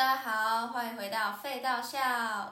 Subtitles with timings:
[0.00, 1.98] 大家好，欢迎回到废道笑，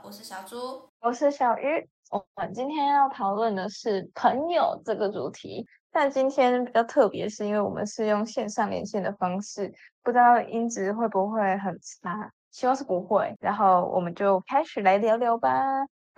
[0.04, 0.86] 我是小猪。
[1.00, 1.88] 我是小鱼。
[2.10, 13.34] 我们今天要讨论的是朋友这个主题，但今天比较特别，是因为我们是用线上连线的方式，不知道音质会不会很差，希望是不会。
[13.40, 15.50] 然后我们就开始来聊聊吧。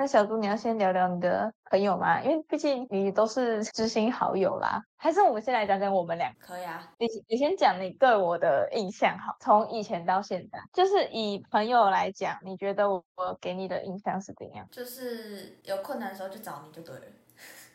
[0.00, 2.22] 那小猪，你要先聊聊你的朋友吗？
[2.22, 4.82] 因为毕竟你都是知心好友啦。
[4.96, 6.34] 还是我们先来讲讲我们俩？
[6.40, 14.66] 可以啊，你你先讲你对我的印象好，从以前到现在，就是以朋友来讲，你觉得我我给你的印象是怎样？
[14.70, 17.02] 就是有困难的时候就找你就对了。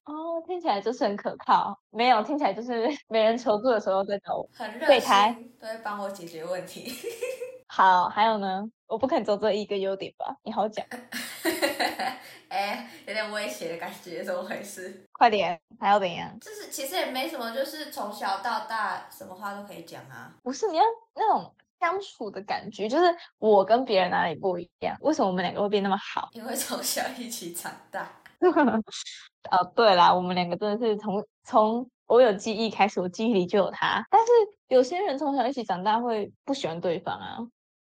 [0.06, 1.80] 哦，听起来就是很可靠。
[1.92, 4.50] 没有，听起来就是没人求助的时候在找我。
[4.52, 6.92] 很热心，都会帮我解决问题。
[7.68, 8.64] 好，还有呢？
[8.88, 10.36] 我不肯走这一个优点吧？
[10.44, 10.86] 你好讲，
[12.50, 15.06] 哎、有点威胁的感觉，怎么回事？
[15.14, 16.40] 快点，还要怎样？
[16.40, 20.32] 就是其实也没什么，就是从小到大什么话都可以讲啊。
[20.44, 20.84] 不是你要
[21.16, 23.06] 那种相处的感觉，就是
[23.40, 24.96] 我跟别人哪里不一样？
[25.02, 26.30] 为什么我们两个会变那么好？
[26.34, 28.08] 因为从小一起长大，
[29.52, 34.06] 哦，对啦，我们两个真的是从从我有记忆开始，我记忆里就有他。
[34.12, 34.32] 但是
[34.68, 37.40] 有些人从小一起长大会不喜欢对方啊，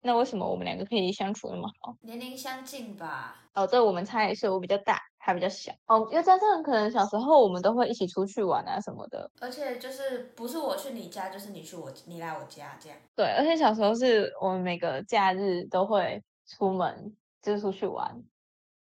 [0.03, 1.97] 那为什么我们两个可以相处那么好？
[2.01, 3.51] 年龄相近吧。
[3.55, 5.73] 哦，对我们差也是我比较大，他比较小。
[5.87, 9.31] 哦，又加上可能小时候我们都会一起出去玩啊什么的。
[9.41, 12.99] 而且就是不是我去你家，就是你去我，你来我家这样。
[13.17, 18.23] 对，而且小时候是我们每个假日都会出门，就是出去玩，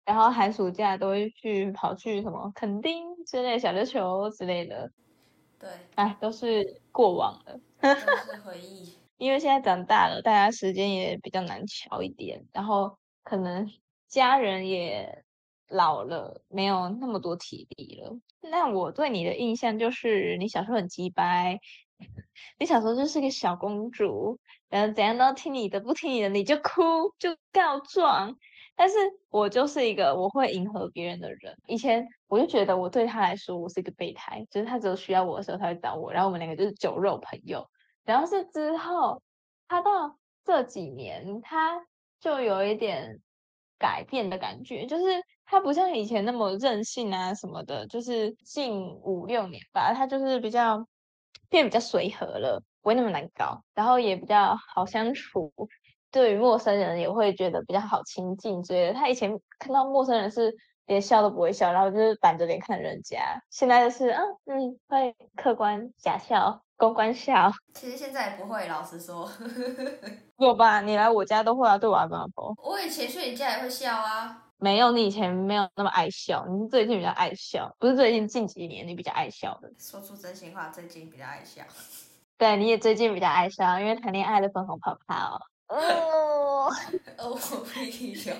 [0.05, 4.91] 然后寒暑假都会去跑去什么垦丁之类小琉球之类的，
[5.59, 7.61] 对，哎，都是过往了。
[7.81, 8.96] 都是回忆。
[9.19, 13.71] 因为现在长大了，大家时间也比较难调一点，然后可能
[14.09, 15.25] 家人也
[15.69, 18.17] 老了，没有那么多体力了。
[18.43, 21.59] 那我对你的印象就是你小时候很鸡掰，
[22.59, 24.39] 你小时候就是个小公主，
[24.69, 26.71] 然后怎样都听你的，不听你的你就哭
[27.19, 28.37] 就告状。
[28.77, 28.95] 但是
[29.31, 31.57] 我就是一个我会迎合别人的人。
[31.67, 37.67] 以前我就觉得我对他来说我是一个备胎，就是他只有需要我的时候他会找我，然后我们两个就是酒肉朋友。
[38.07, 39.21] 然后是之后，
[39.69, 41.85] 他到这几年，他
[42.21, 43.21] 就有一点
[43.79, 45.05] 改变的感觉，就是
[45.45, 50.87] 他不像以前那么任性啊什么的，就是近五六年吧，他就是比较
[51.51, 55.53] 变比较随和了，不会那么难搞，然后也比较好相处，
[56.13, 58.95] 对于陌生人也会觉得比较好亲近之类的。
[58.95, 60.55] 他以前看到陌生人是
[60.87, 66.63] 连笑都不会笑，然后就是板着脸看人家，现在就是啊嗯会客观假笑。
[66.77, 69.31] 公关笑其实现在也不会，老实说。
[70.39, 70.81] 有吧？
[70.81, 74.43] 你来我家都会啊，对我还蛮不我以前去你家也会笑啊。
[74.59, 79.71] 没有，你以前没有那么爱笑，你是最近比较爱笑，不是最近近几年你比较爱笑的。
[79.79, 81.63] 说出真心话，最近比较爱笑。
[82.39, 85.41] 对，你也最近比较爱笑，因为谈恋爱的粉红泡泡。
[85.69, 86.71] 哦，
[87.19, 88.35] 哦，我屁哟！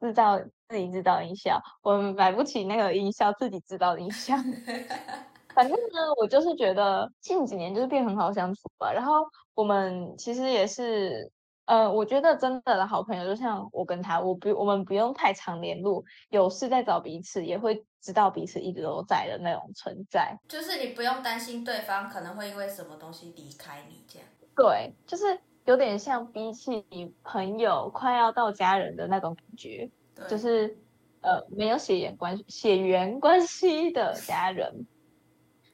[0.00, 0.36] 制造
[0.68, 4.36] 自己制造音效，我们买不起那个音效，自己制造音效。
[5.54, 8.92] 反正呢，我就是觉得近几年就是变很好相处吧。
[8.92, 11.30] 然后我们其实也是，
[11.66, 20.36] 呃，我觉得真的的好朋友，就像我跟他，我不我们不用太常联络，有事再找彼此，也会知道彼此一直都在的那种存在。
[20.48, 24.28] 就是你不用担心对方可能会因为什么东西离开你这样。
[24.54, 26.84] 对，就是有点像比起
[27.22, 29.90] 朋友快要到家人的那种感觉，
[30.28, 30.76] 就是
[31.20, 34.86] 呃没有血缘关血缘关系的家人。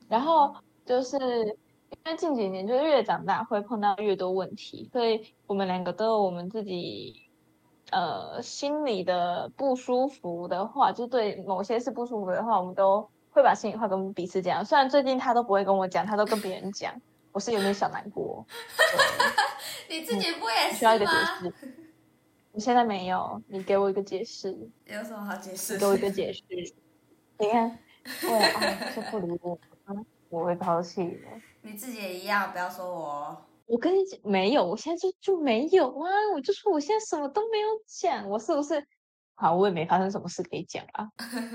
[0.09, 0.55] 然后
[0.85, 7.23] 就是因为近几年就是越长大会碰到越多问题，所以我们两个都有我们自己
[7.91, 14.65] 呃心里的不舒服的话，就对某些事不舒服的话，我们都会把心里话跟彼此讲。
[14.65, 16.95] 虽然最近他都不会跟我讲，他都跟别人讲，
[17.33, 18.47] 我是有点小难过。
[19.89, 21.13] 你自己不也是需要一个解？
[21.41, 21.53] 释。
[22.53, 24.51] 你现在没有，你给我一个解释，
[24.87, 25.75] 有什么好解释？
[25.75, 26.43] 你给我一 个解释。
[27.39, 27.79] 你看，
[28.25, 29.57] 为了爱就不理我，
[30.31, 31.19] 我会抛弃的。
[31.63, 33.37] 你自己也一样，不要说我哦。
[33.67, 36.09] 我跟你讲，没有，我现在就就没有啊！
[36.35, 38.83] 我就说我现在什么都没有讲，我是不是？
[39.35, 41.07] 好，我也没发生什么事可以讲啊。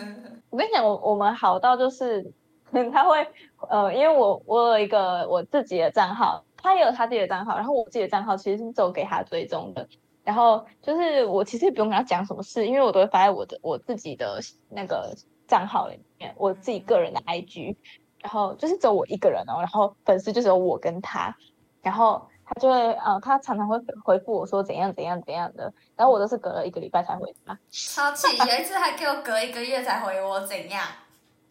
[0.51, 2.31] 我跟你讲，我我们好到就是，
[2.93, 3.27] 他会
[3.67, 9.87] 呃，因为我我有一个我自己的账号，他也有他自己的账号，然后我自己的账号其实是走给他追踪的。
[10.23, 15.13] 然后就是我其实也不用跟他讲什么事，因为我都会发在我的我自己的那个
[15.47, 17.75] 账号里面，我自己个人的 IG。
[18.23, 21.35] 然后就是只有我一个人哦，然后粉丝就只有我跟他，
[21.81, 27.59] 然后他就会呃，他常常会回复我说怎样怎样怎样的，然后我都是隔了一个礼拜才回他。
[27.69, 28.35] 超气！
[28.37, 30.83] 有一次还给我隔一个月才回我，怎样？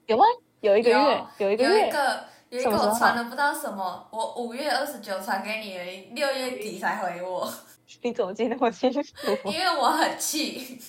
[0.07, 0.25] 有吗？
[0.61, 7.53] 有一个月，有有一个月有一，个有一个我传了不知道什么，我五月二十九传给你而已，六月底才回我。
[8.01, 9.01] 你怎么记得我清楚？
[9.45, 10.81] 因为我很气，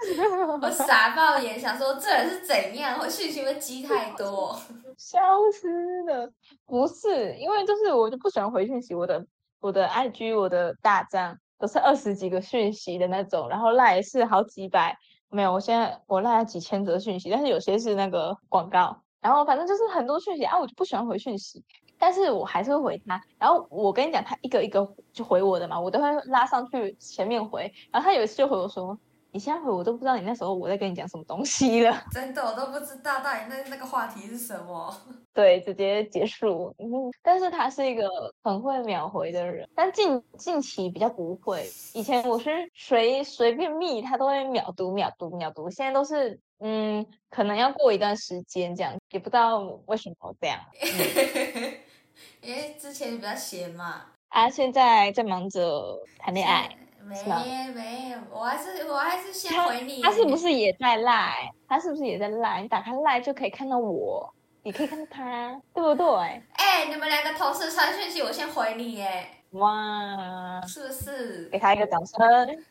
[0.62, 4.58] 我傻爆眼，想说这人是怎样，我讯息会积太多，
[4.96, 5.18] 消
[5.52, 6.30] 失了。
[6.66, 9.24] 不是，因为就是我就不喜欢回讯息，我的
[9.60, 14.96] 我的 IG 我的大账都是二十几个讯息的那种，然后赖是好几百，
[15.28, 19.00] 没有，我现在我赖了几千则讯息，但是有些是那个广告。
[19.20, 21.64] 然后反正就是很多讯息啊，我就不喜欢回讯息，
[21.98, 23.20] 但是我还是会回他。
[23.38, 27.72] 然后我跟你讲，他一个一个就回我的嘛，我都会拉上去前面回。
[27.90, 28.98] 然后他有一次就回我说。
[29.34, 34.96] 你现在回我都不知道你那时候我在跟你讲什么东西了， 真的我都不知道到底那那个话题是什么。
[35.34, 36.72] 对，直接结束。
[36.78, 36.86] 嗯，
[37.20, 38.08] 但是他是一个
[38.44, 41.68] 很会秒回的人，但近近期比较不会。
[41.94, 50.60] 以前我是随随便密他都会秒读秒读秒读，现在都是嗯，可能要过一段时间这样，也不知道为什么这样。
[52.40, 54.02] 因为之前比较闲嘛。
[54.28, 56.70] 啊，现在在忙着谈恋爱。
[57.06, 60.02] 没没有，我还是我还是先回你。
[60.02, 61.52] 他是不是也在赖？
[61.68, 62.62] 他是不是也在赖？
[62.62, 66.06] 你打开赖就可以看到我，你可以看到他，对不对？
[66.54, 69.26] 哎，你们两个同时传讯息，我先回你耶。
[69.50, 71.48] 哇，是不是？
[71.50, 72.18] 给他一个掌声。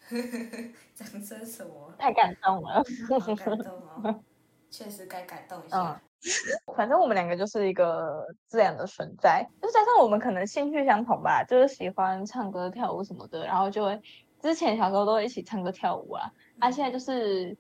[0.94, 1.94] 掌声什么？
[1.98, 2.84] 太感动了。
[3.20, 4.20] 好感动哦，
[4.70, 6.02] 确实该感动一下。
[6.76, 14.02] 反正我们两个就是一个自然的存在，就加上我们可能兴趣相同吧，就是喜欢唱歌、跳舞什么的，然后就会
[14.44, 17.58] 之前小时候都会一起唱歌跳舞啊，啊，现在就是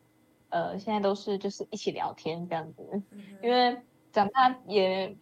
[0.49, 3.01] 呃，现在都是就是一起聊天这样子，
[3.41, 3.75] 因为
[4.11, 5.15] 长大也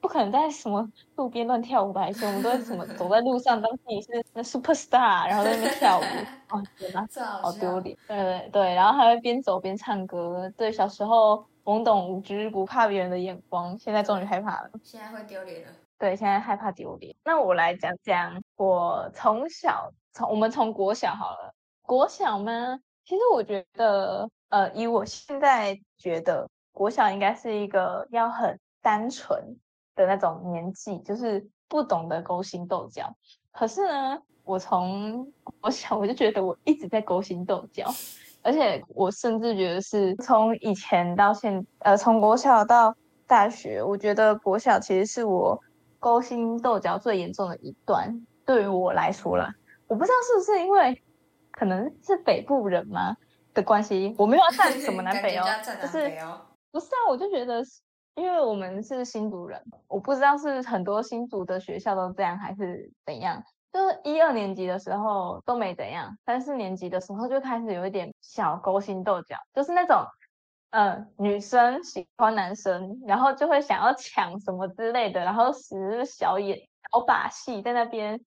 [0.00, 6.02] 不可能在什么路边乱跳舞吧，以前我们都会什么走在路上当自己是那 super star，然后在那边跳舞，
[6.50, 7.06] 哦天哪，
[7.40, 11.46] 好丢脸，对对对，然后还会边走边唱歌，对，小时候。
[11.64, 14.70] 懵懂无知，不怕别人的眼光，现在终于害怕了。
[14.82, 15.68] 现在会丢脸了。
[15.98, 17.16] 对，现在害怕丢脸。
[17.24, 21.52] 那我来讲讲我从小从我们从国小好了，
[21.82, 22.78] 国小吗？
[23.04, 29.56] 其实我觉得，呃，以我现在觉得，国小应该是一个要很单纯
[29.96, 33.12] 的那种年纪，就是不懂得勾心斗角。
[33.50, 37.92] 可是呢，我从我小我就觉得我一直在勾心斗角。
[38.42, 42.94] 而且我甚至觉得是从以前到现，呃，从国小到
[43.26, 45.58] 大学，我觉得国小其实是我
[45.98, 48.24] 勾心斗角最严重的一段。
[48.44, 49.54] 对于我来说啦，
[49.86, 51.02] 我不知道是不是因为
[51.52, 53.16] 可能是北部人吗
[53.52, 55.44] 的关系，我没有站 什么南北哦，
[55.80, 56.10] 就是
[56.70, 57.62] 不是啊，我就觉得，
[58.14, 63.42] 因为我们是新竹人，我不知道是很多新竹的学校都这样还是怎样。
[63.72, 70.06] 就是一二年级的时候都没怎样，三四年级的时候就开始有一点小勾心斗角，就是那种，
[70.70, 76.56] 嗯，女生喜欢男生，然后就会想要抢什么之类的，然后使小眼
[76.92, 78.20] 小把戏在那边，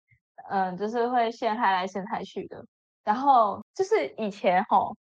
[0.48, 2.64] 嗯，就是会陷害来陷害去的。
[3.04, 4.96] 然后就是以前吼，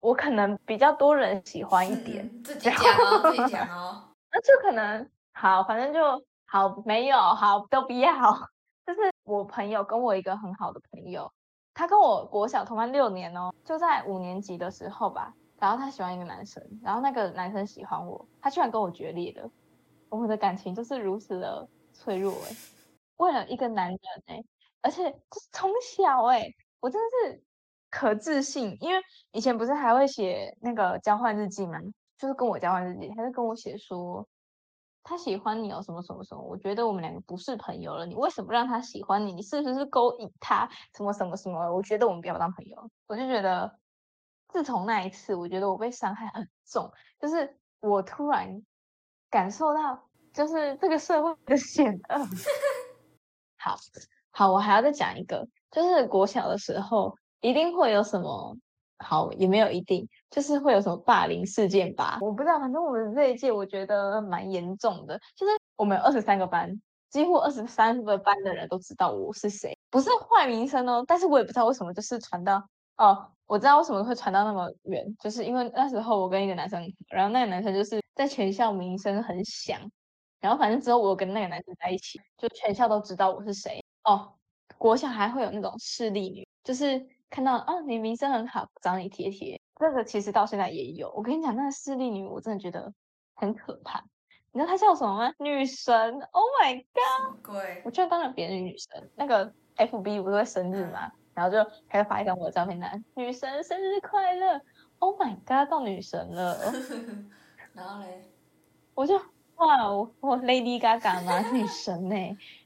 [0.00, 6.00] 我可能比较多人喜欢一点，自己讲哦，自己讲 哦，那就可能好，反正就
[6.46, 8.10] 好，没有好都不要。
[8.86, 11.32] 就是我朋友跟我一个很好的朋友，
[11.74, 19.50] 他跟我国小同班六年哦，就在五年级的时候吧，然后他喜欢一个男生，然后那个男生喜欢我，他居然跟我决裂了，
[20.08, 22.56] 我们的感情就是如此的脆弱哎，
[23.16, 24.44] 为了一个男人哎，
[24.86, 26.46] 而且就是从小哎，
[26.78, 27.42] 我真的是
[27.90, 29.02] 可自信，因为
[29.32, 31.80] 以前不是还会写那个交换日记吗？
[32.16, 34.26] 就是跟我交换日记，他就跟我写说。
[35.08, 36.42] 他喜欢你哦，什么什么什么？
[36.42, 38.04] 我觉得我们两个不是朋友了。
[38.04, 39.32] 你为什么让他喜欢你？
[39.34, 40.68] 你是不是勾引他？
[40.96, 41.72] 什么什么什么？
[41.72, 42.90] 我觉得我们不要当朋友。
[43.06, 43.78] 我就觉得，
[44.48, 46.90] 自从那一次，我觉得我被伤害很重。
[47.20, 48.60] 就是我突然
[49.30, 52.26] 感受到，就是这个社会的险恶。
[53.58, 53.76] 好
[54.38, 58.54] 好，我还要再讲一个，就是国小的时候一定会有什么。
[58.98, 62.18] 好，也没有一定，就是会有什么霸凌事件吧？
[62.20, 66.70] 我不知道，反正我们这一届我觉得蛮严重的，就是我们二十三个班，
[67.08, 72.62] 几乎二十三个班的人都知道我是谁，不是坏名声哦，但是我也不知道为什么，就是传到
[72.98, 79.78] 哦，我知道为什么会传到那么远，就是因为那时候我跟一个男生，然后那个男生就是在全校名声很响，
[80.40, 84.32] 然后反正之后我跟那个男生在一起，就全校都知道我是谁哦。
[84.78, 87.06] 国小还会有那种势力女，就是。
[87.28, 89.60] 看到啊，你名声很好，找你贴贴。
[89.80, 91.10] 这个其实到现在也有。
[91.10, 92.94] 我跟你讲，那个势利女，我真的觉得
[93.34, 94.04] 很可怕。
[94.52, 95.32] 你知道她叫什么吗？
[95.40, 95.92] 女神
[96.30, 97.52] ！Oh my god！
[97.52, 99.10] 对，我居然当了别人女神。
[99.16, 104.60] 那个 FB 不是会生日嘛，然后就开始发一张我的照片，来女神生日快乐
[105.00, 106.56] ！Oh my god，到女神了。
[107.74, 108.30] 然后嘞，
[108.94, 109.20] 我就
[109.56, 112.34] 哇，我我 Lady Gaga 嘛，女神呢、然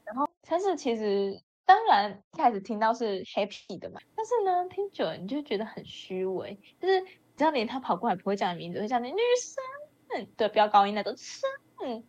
[0.51, 11.49] 但是其实当然一开始听到是 happy 的嘛，但是呢，听久了你就觉得很虚伪，就是你知道连他跑过来不会叫你名字，会叫你女生，对，飙高音那种生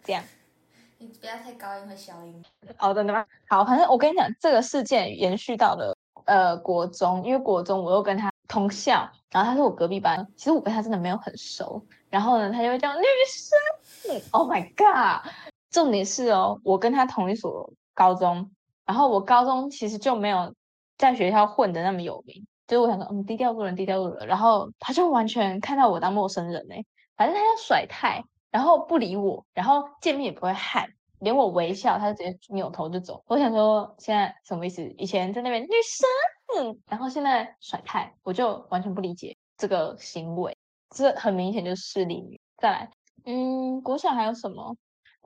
[0.03, 0.25] 这样。
[0.99, 2.45] 你不要太高音和小音。
[2.81, 3.25] 哦，真的吗？
[3.49, 11.81] 好，反正我跟你讲，这个事件延续到了呃国中，因为国中我又跟他同校，然后他是我隔壁班，其实我跟他真的没有很熟，
[12.11, 15.33] 然后呢，他就会叫女生，Oh my god！
[15.71, 18.51] 重点是哦，我跟他同一所高中，
[18.85, 20.55] 然后我高中其实就没有
[20.99, 26.85] 在学校混的那么有名，就是我想说，嗯，低调做人，低调做人，然后他就完全看到我当陌生人哎，
[27.17, 30.89] 反正他要甩态，然后不理我，然后见面也不会喊。
[31.21, 33.23] 连我微笑，他就直接扭头就走。
[33.29, 34.83] 我想说，现在什么意思？
[34.99, 40.57] 以前在那边女生，然后现在甩态，我就完全不理解这个行为。
[40.91, 42.41] 这很明显就是势利女。
[42.57, 42.91] 再来，
[43.25, 44.77] 嗯，国小还有什么？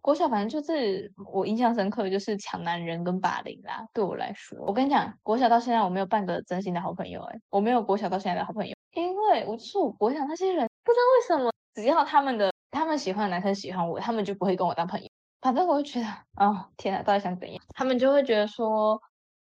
[0.07, 3.85] 国小反正就是我印象深刻的就是抢男人跟霸凌啦。
[3.93, 15.09] 对我来说，我跟你讲，国小到现在我没有半个真心的好朋友、欸，我没有国小到现在的好朋友，因为我就是我国小那些人，不知道为什么，只要他们的他们喜欢的男生喜欢我，他们就不会跟我当朋友。
[15.41, 17.61] 反正我就觉得，哦，天哪，到底想怎样？
[17.75, 19.03] 他们就会觉得说，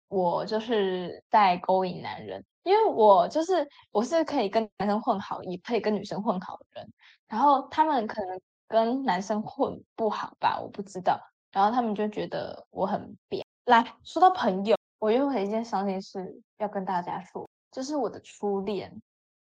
[0.10, 6.94] 我就是在勾引男人，因为我就是我是可以跟男生混好，也可以跟女生混好的人。
[7.28, 8.40] 然后他们可能
[8.72, 11.20] 跟男生混不好吧，我不知道。
[11.52, 13.46] 然后他们就觉得我很扁。
[13.66, 19.02] 来说到朋友，我又有一件伤心事要跟大家说，就是我的初恋，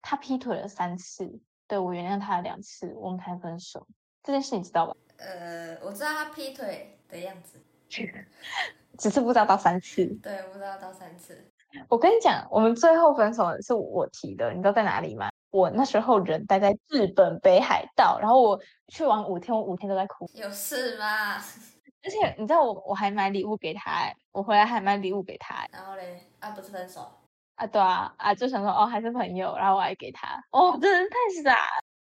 [0.02, 3.86] 他劈腿了三次，对我原谅他了两次，我们才分手。
[4.22, 4.94] 这件事你知道吧？
[5.16, 7.58] 呃，我知道他劈腿的样子，
[8.98, 10.04] 只是不知道到三次。
[10.22, 11.50] 对，不知道到三次。
[11.88, 15.30] 我跟你讲，我们最后分手的是我提的，你知道在哪里吗？
[15.52, 20.28] 我那时候人待在日本北海道，然后我去玩五天，我五天都在哭。
[20.34, 21.36] 有事吗？
[22.04, 27.08] 而且你知道我我还买礼物给他、欸，我回来还买礼物给他、欸、然后嘞，啊，不是分手，
[27.54, 31.56] 啊，对啊啊，就想说哦还是朋友，然后我还给他，哦，这人太傻。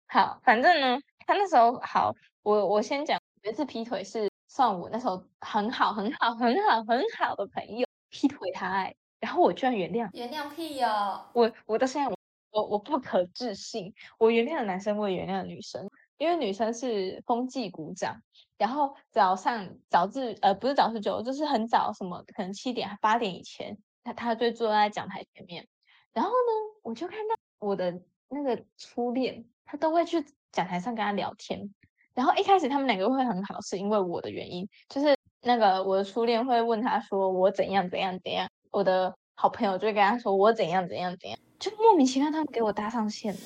[0.10, 2.14] 好，反正呢，他那时候好，
[2.44, 11.26] 我我先讲，有一次劈腿是算我那时候很好很好很好很好的朋友劈腿他、欸，然后我居然原谅原谅屁哦！
[11.34, 12.16] 我，我到现在
[12.58, 15.88] 我我不可置信，我原谅了男生，我也原谅了女生，
[16.18, 18.20] 因为女生是风纪鼓掌，
[18.58, 25.68] 然后早上早自呃不是早自九，就是很早，什么可能七点八点以前，他他就坐在讲台前面，
[26.14, 31.72] 然后呢，我就看到我的那个初恋，他都会去讲台上跟他聊天，
[32.16, 43.42] 然后一开始他们两个会很好，是因为我的原因，就是那个我的初恋会问他说我怎样怎样怎样，我的好朋友就会跟他说我怎样怎样怎样，就莫名其妙他们给我搭上线了，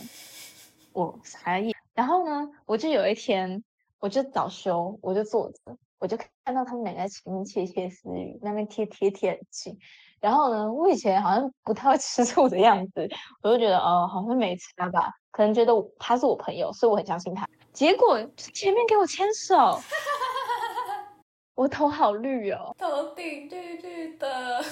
[0.93, 1.75] 我傻眼。
[1.93, 3.61] 然后呢，我就有一天
[3.99, 9.77] 我就早休，我就坐着，我就看到他们两个在前面窃窃私语，那边贴贴贴很近。
[10.21, 13.09] 然后呢，我以前好像不太会吃醋的样子，
[13.43, 17.45] 我就觉得哦，好像没差吧，可能觉得他是我朋友，所以我很相信他。
[17.73, 19.77] 结果前面给我牵手，
[21.53, 22.73] 我头好绿哦。
[22.77, 24.63] 头顶绿绿的，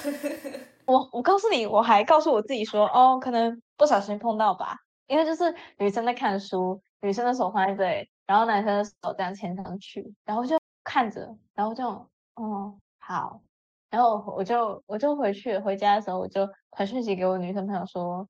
[0.90, 11.86] 我我告诉你，我还告诉我自己说，哦，可能不小心碰到吧，因为就是女生在看书，女生的手放在这里，然后男生的手这样牵上去，然后就看着，然后就，
[12.34, 13.40] 哦，好，
[13.88, 18.28] 然后我就我就回去回家的时候，我就传讯息给我女生朋友说，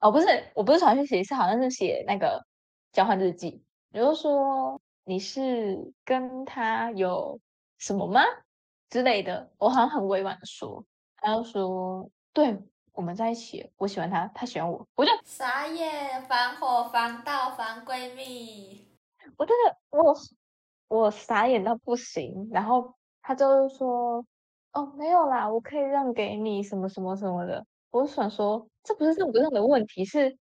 [0.00, 2.44] 哦，不是，我不是传讯息，是好像是写那个
[2.92, 7.40] 交换日记，比如说你是跟他有
[7.78, 8.20] 什么吗？
[8.90, 10.84] 之类的，我好像很委婉的说，
[11.16, 12.58] 他就说，对，
[12.92, 15.10] 我们在一起，我喜欢他，他喜欢我，我就。
[15.24, 18.88] 傻眼，防火防盗防闺蜜，
[19.36, 20.14] 我真的我
[20.88, 24.24] 我傻眼到不行，然后他就是说，
[24.72, 30.38] 哦，没有啦，我可以让给你什么什么什么的，我就想说，这不是让不让的问题，是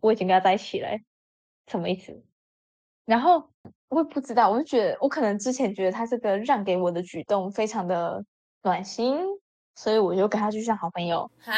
[0.00, 1.02] 我已经跟他在一起了欸，
[1.66, 2.22] 什么意思？
[3.04, 3.50] 然后
[3.88, 8.24] 我也不知道，我就觉得我可能之前觉得他这个让给我的举动非常的
[8.62, 9.18] 暖心，
[9.80, 11.22] 所以我就跟他就像好朋友。
[11.46, 11.54] 啊，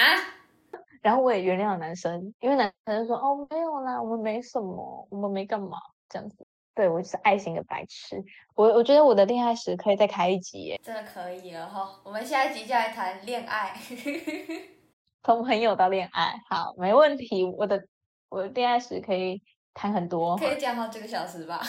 [1.02, 5.76] 然后我也原谅了男生，因为男生说哦没有啦，我们没什么，我们没干嘛
[6.08, 6.46] 这样子。
[6.72, 8.22] 对我就是爱情的白痴。
[8.54, 12.00] 我我觉得我的恋爱史可以再开一集耶，真的可以了哈。
[12.04, 13.74] 我们下一集就来谈恋爱。
[15.24, 17.44] 从朋友到恋爱，好，没问题。
[17.44, 17.84] 我的
[18.28, 19.42] 我的恋爱史可以
[19.74, 20.36] 谈很多。
[20.36, 21.60] 可以讲好几个小时吧？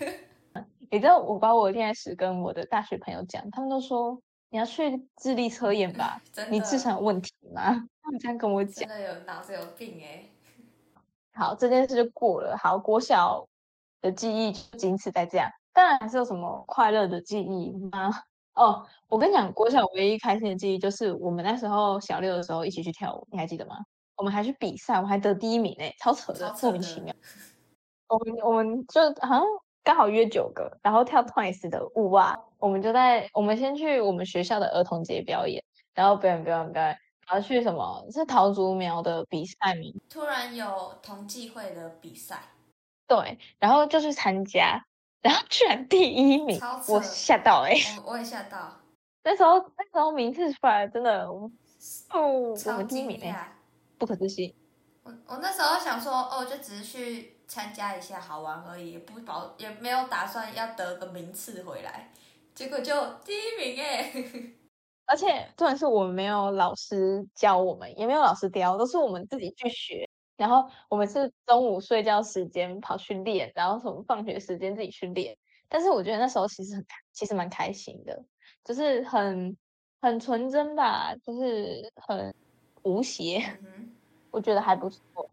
[0.90, 4.18] 你知道我把我的恋爱史跟我的大学朋友讲，他们都说
[4.54, 7.74] 你要去智力测验吧， 你智商有问题吗？
[8.00, 8.88] 他 们这样跟我讲。
[8.88, 10.24] 真的有脑子有病哎、
[11.32, 12.56] 好，这件事就过了。
[12.56, 13.44] 好，国小
[14.00, 15.50] 的记忆就仅此在这样。
[15.72, 18.12] 当然还是有什么快乐的记忆吗？
[18.54, 23.78] 哦，我跟你讲，国小唯一开心的记忆就是我们那时候小六的时候一起去跳舞，你还记得吗？
[24.14, 27.12] 我们还去比赛，我还得第一名诶，超扯的，莫名其妙。
[28.06, 29.42] 我们我们就好像
[29.84, 35.62] 刚好约九个，然后跳 Twice 的舞啊，我们就在我们先去我们学校的儿童节表演，
[35.94, 36.98] 然后表演表演表演，
[37.28, 39.82] 然后去什么是桃竹苗的比赛吗？
[40.08, 42.40] 突然有同济会的比赛，
[43.06, 44.84] 对，然后就去参加。
[45.20, 47.72] 然后居然第一名，我吓到哎！
[48.04, 48.80] 我我也吓到。
[49.22, 51.50] 那时候那时候名次出来真的，哦，
[52.12, 53.56] 我们第一名哎，
[53.96, 54.54] 不可置信。
[55.02, 62.10] 我我那时候想说，哦，就只是去参加一下好玩而已，不保也没有打算要得个名次回来，
[62.52, 62.92] 结果就
[63.24, 64.12] 第一名哎！
[65.06, 70.08] 而且重点是我们没有老师教我们，也没有老师教，都是我们自己去学。
[70.36, 75.36] 然后我们是中午睡觉时间跑去练，然后从放学时间自己去练。
[75.68, 78.20] 但是我觉得那时候其实很其实蛮开心的，
[78.64, 79.56] 就是很
[80.00, 82.34] 很纯真吧，就是很
[82.82, 83.40] 无邪，
[84.32, 85.30] 我觉得还不错。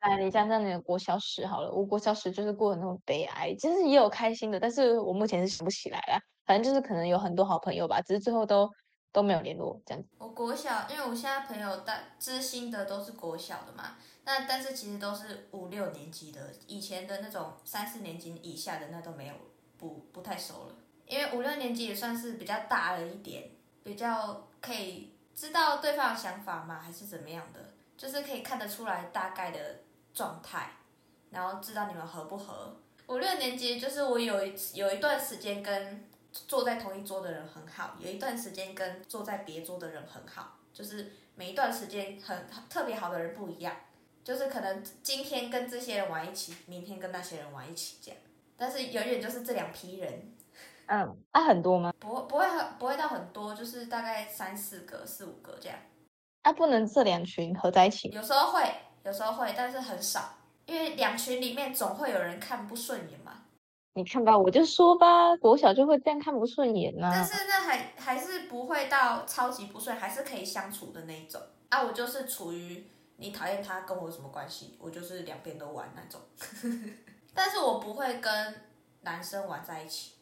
[0.00, 1.70] 来，你讲讲你的国小史好了。
[1.70, 6.18] 我国小史就是过得那么悲哀，其实也有开心的，但是我目前是想不起来了。
[6.46, 8.68] 反正就是可能有很多好朋友吧，只是最后都
[9.12, 10.08] 都没有联络这样子。
[10.18, 13.96] 我国小，因为我现在朋友大知心的都是国小的嘛。
[14.24, 19.34] 那但是其实都是五六年级的，以前的那种三四年级以下的那都没有，
[19.76, 20.74] 不不太熟了。
[21.06, 23.50] 因为五六年级也算是比较大了一点，
[23.82, 26.80] 比较可以知道对方的想法吗？
[26.82, 27.60] 还是怎么样的？
[27.96, 29.80] 就是可以看得出来大概的
[30.12, 30.70] 状态，
[31.30, 32.76] 然后知道你们合不合。
[33.08, 43.74] 五六年级就是我有一有一段时间跟坐在同一桌的人很好，有一段时间跟坐在别桌的人很好，就是每一段时间很特别好的人不一样。
[44.22, 48.20] 就是可能今天跟这些人玩一起，明天跟那些人玩一起这样，
[48.54, 50.34] 但是永远就是这两批人。
[50.86, 51.92] 嗯，啊很多吗？
[51.98, 55.78] 不不会很不会到很多，就是大概三四个、四五个这样。
[56.42, 58.10] 啊，不能这两群合在一起？
[58.10, 58.62] 有时候会，
[59.04, 60.34] 有时候会，但是很少，
[60.66, 63.32] 因为两群里面总会有人看不顺眼嘛。
[63.94, 67.10] 你看吧，我就说吧，国小就会这样看不顺眼呐。
[67.12, 71.40] 但是那还还是不会到超级不顺，还是可以相处的那一种。
[71.68, 72.86] 啊，我就是处于。
[73.22, 74.78] 你讨厌他跟我有什么关系？
[74.80, 76.18] 我就是两边都玩那种，
[77.34, 78.62] 但是我不会跟
[79.02, 80.12] 男生玩在一起。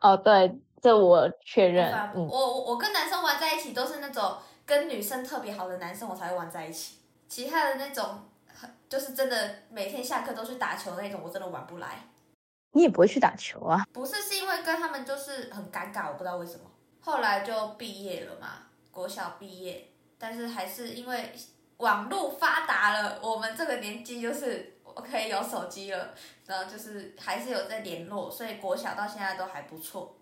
[0.00, 1.92] 哦，对，这我确认。
[2.14, 6.99] 我我我跟男生玩在一起都是那种跟女生特别好的男生，我才会玩在一起。
[7.30, 8.28] 其他的那种，
[8.90, 12.04] 就是真的每天下课都去打球那种，我真的玩不来。
[12.72, 13.86] 你也不会去打球啊？
[13.92, 16.70] 不是，是因为跟他们就是很尴尬，我不知道为什么。
[17.00, 19.88] 后来就毕业了嘛，国小毕业，
[20.18, 21.32] 但是还是因为。
[21.80, 26.12] 网络发达了，我们这个年纪就是我可以有手机了，
[26.44, 30.14] 然后就是还是有在联络，所以国小到现在都还不错。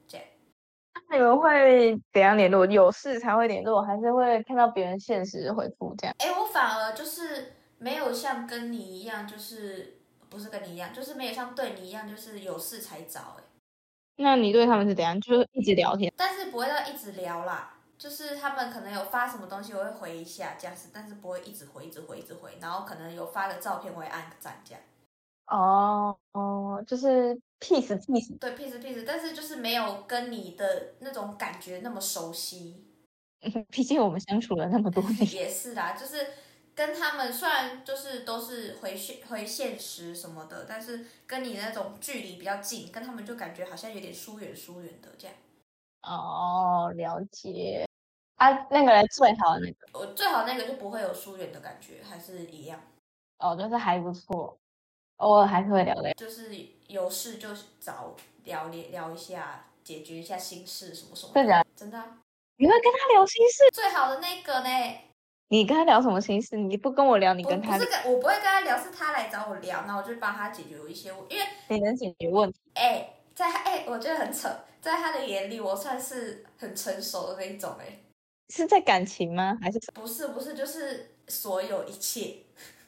[1.11, 2.67] 你们会怎样联络？
[2.67, 6.15] 有事才会联络，还是会看到别人现实回复这样？
[6.19, 13.37] 哎，我反而就是没有像跟你一样，就是不是跟你一样，就是没有像对你一样，就是有事才找。
[13.39, 13.43] 哎，
[14.17, 15.19] 那你对他们是怎样？
[15.21, 17.75] 就是一直聊天，但是不会到一直聊啦。
[17.97, 22.57] 就是他们可能有发什么东西，我会回一下这样子，但是不会一直回，一直回，一直回。
[22.61, 24.81] 然后可能有发个照片，我会按个赞这样。
[25.49, 28.39] 哦哦，就是 peace peace。
[28.39, 32.85] 对 peace peace，但是就是没有跟你的那种感觉那么熟悉。
[33.71, 35.19] 毕竟我们相处了那么多年。
[35.33, 36.27] 也是啦，就是
[36.75, 45.37] 跟他们虽然就是都是回现回现实什么的，但是跟你那种距离比较近，跟他们就感觉好像有点疏远疏远的这样。
[46.03, 47.87] 哦，了解。
[48.37, 52.81] 啊，那个人最好的那个，我最好那个就不会有疏远的感觉，还是一样。
[53.39, 54.57] 哦，就是还不错，
[55.19, 56.13] 偶尔还是会聊的。
[56.15, 56.51] 就是
[56.89, 57.49] 有事就
[57.81, 61.33] 找聊聊聊一下，解决一下心事什么什么。
[61.35, 61.67] 真的？
[61.77, 62.03] 真的。
[62.57, 63.71] 你会跟他聊心事？
[63.73, 64.99] 最好的那个呢？
[65.51, 66.57] 你跟他聊什么心事？
[66.57, 67.79] 你不跟我聊，你跟他？
[67.79, 72.59] 不是跟，我不会跟他聊，是他来找我聊，那我就帮他解决一些，因为你能解决问题。
[72.75, 74.49] 哎，在哎，我觉得很扯，
[74.81, 77.99] 在他的眼里，我算是很成熟的那一种哎。
[78.51, 79.57] 是在感情吗？
[79.63, 82.39] 还是不是不是，就是所有一切，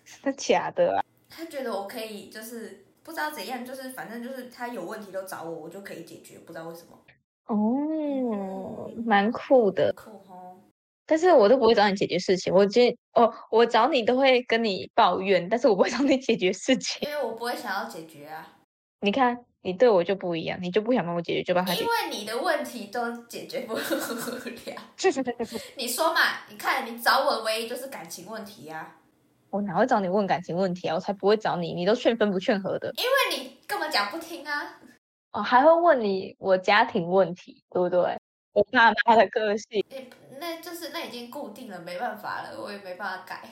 [0.05, 1.05] 是假的啊！
[1.41, 6.99] 他觉得我可以，就是不知道怎样，就是反正就是他有问题都找我，我就可以解决，不知道为什么。
[7.47, 10.61] 哦，蛮酷的，酷哦。
[11.07, 18.59] 但是我都不会找你解决事情，我觉哦，我找你都会跟你抱怨，但是我不会找你解决事情，因为我不会想要解决啊。
[19.01, 19.45] 你看。
[19.63, 23.83] 你对我就不一样，你就不想帮我解决，就帮他因为你的问题都解决不了。
[25.77, 26.49] 你说嘛？
[26.49, 28.97] 你看你找我唯一就是感情问题呀。
[29.51, 30.95] 我哪会找你问感情问题啊？
[30.95, 32.93] 我才不会找你，你都劝分不劝和的。
[32.97, 34.81] 因为你根本讲不听啊。
[35.33, 38.19] 哦，还会问你我家庭问题，对不对？
[38.53, 39.85] 我爸妈的个性。
[39.91, 40.09] 诶，
[40.41, 43.43] 那就是那已经固定了，没办法了，我也没办法改。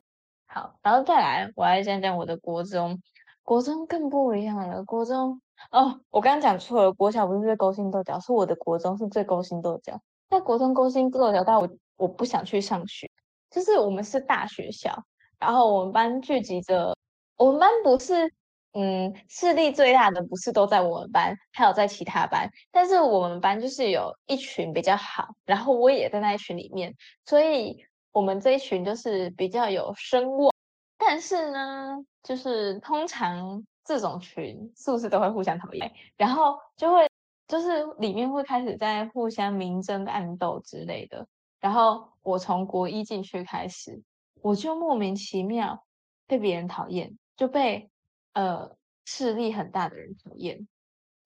[0.48, 3.00] 好，然后再来，我来讲讲我的国中。
[3.42, 5.40] 国中更不一样了，国中
[5.70, 10.00] 哦，我刚刚讲错了，国小不是最勾心斗角，是我的国中是最勾心斗角。
[10.28, 13.08] 在国中勾心斗角到我我不想去上学，
[13.50, 15.04] 就是我们是大学校，
[15.38, 16.96] 然后我们班聚集着，
[17.36, 18.32] 我们班不是
[18.72, 26.94] 嗯势力最大的，不是都在我们班，还有在其他班，但是我们班就是有一群比较好，然后我也在那一群里面，
[27.24, 30.52] 所以我们这一群就是比较有声望。
[30.98, 37.06] 但是呢，就是通常这种群是不是都会互相讨厌，然后就会
[37.46, 41.26] 就是里面会开始在互相明争暗斗之类的。
[41.60, 44.02] 然后我从国一进去开始，
[44.46, 45.84] 我就莫名其妙
[46.26, 47.90] 被别人讨厌，就被
[48.32, 50.68] 呃势力很大的人讨厌。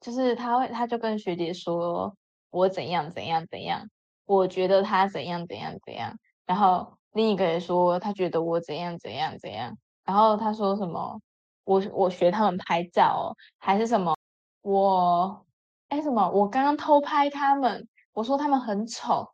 [0.01, 2.17] 就是他会，他就跟学姐说
[2.49, 3.89] 我怎样怎样怎样，
[4.25, 6.97] 我觉得他怎样怎样怎样，然后。
[7.13, 11.21] 另一个人说他觉得我怎样怎样怎样，然后他说什么
[11.65, 14.17] 我我学他们拍照，还是什么
[14.63, 15.45] 我
[15.89, 19.29] 哎什么我刚刚偷拍他们，我说他们很丑，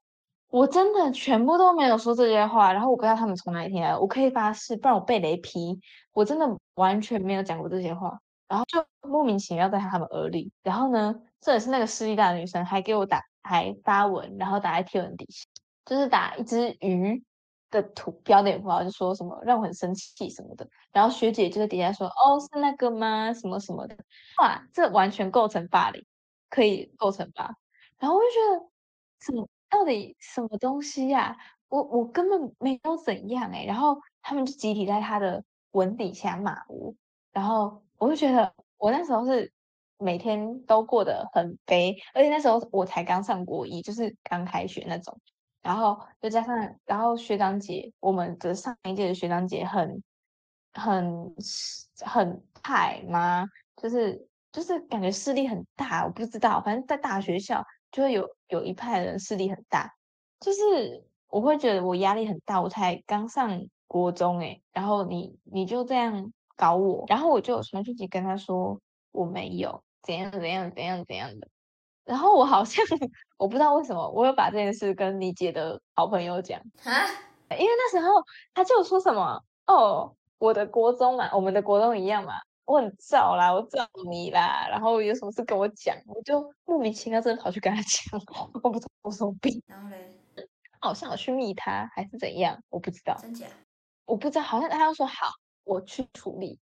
[0.56, 5.78] 我真的全部都没有说这些话，然后我不知道他们从哪里听来，我可以发誓，不然我被雷劈，
[6.14, 15.44] 我真的完全没有讲过这些话，然后就莫名其妙在他们耳里，然后呢，这也是那个势力大的女生还给我打还发文，然后打在贴文底下，
[15.84, 17.22] 就是打一只鱼。
[17.68, 23.32] 的图标点符号就说什么让我很生气什么的，然后学姐就在底下说哦是那个吗？
[23.34, 23.96] 什么什么的，
[24.40, 26.02] 哇，这完全构成霸凌，
[26.48, 27.50] 可以构成吧？
[27.98, 28.70] 然后我就觉得，
[29.20, 31.36] 什么到底什么东西呀？
[31.68, 36.94] 我我根本没有怎样哎，然后他们就集体在他的文底下骂我，
[37.32, 39.52] 然后我就觉得我那时候是
[39.98, 45.18] 每天都过得很悲，而且那时候我才刚上国一，就是刚开学那种。
[45.60, 50.00] 然后再加上，然后学长姐，我们的上一届的学长姐很
[50.74, 51.34] 很
[52.04, 53.44] 很派吗？
[53.82, 57.64] 就是就是感觉势力很大，我不知道，反正在大学校
[57.96, 59.90] 就会有有一派人势力很大，
[60.38, 68.78] 就是我会觉得我压力很大，我才刚上国中诶，然后你你就这样搞我，然后我就传讯息跟他说
[69.12, 71.48] 我没有怎样怎样怎样怎样的。
[72.04, 72.84] 然后我好像
[73.38, 76.60] 我不知道为什么，我有把这件事跟你姐的好朋友讲。
[76.84, 76.92] 啊，
[77.52, 82.34] 因为那时候他就说什么哦，我的国中嘛，我们的国中一样嘛，
[82.66, 88.20] 我很燥啦，我照你啦，然后有什么事跟我讲，我就莫名其妙真的跑去跟他 讲，
[88.62, 90.14] 我不知道我什么病，然后嘞，
[90.80, 93.46] 好像我去密他还是怎样，我不知道，真假，
[94.04, 95.30] 我不知道，好像他要说好，
[95.64, 96.60] 我去处理，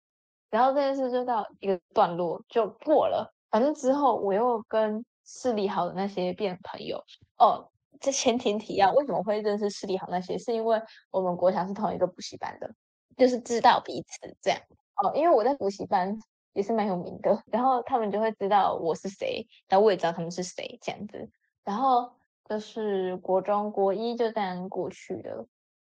[0.50, 5.06] 然后这件事就到一个段落就过了，反正之后我又跟。
[5.32, 7.04] 视力好的那些变朋友
[7.38, 10.40] 哦，这前提提要为什么会认识视力好那些？
[10.40, 10.82] 是因为
[11.12, 12.74] 我们国强是同一个补习班的，
[13.16, 14.60] 就是知道彼此这样
[15.04, 15.12] 哦。
[15.16, 16.18] 因为我在补习班
[16.54, 21.30] 也是蛮有名的，然后他们就会知道我是谁，然后我也知道他们是谁这样子。
[21.64, 22.12] 然后
[22.48, 25.46] 就是国中国一就这样过去了，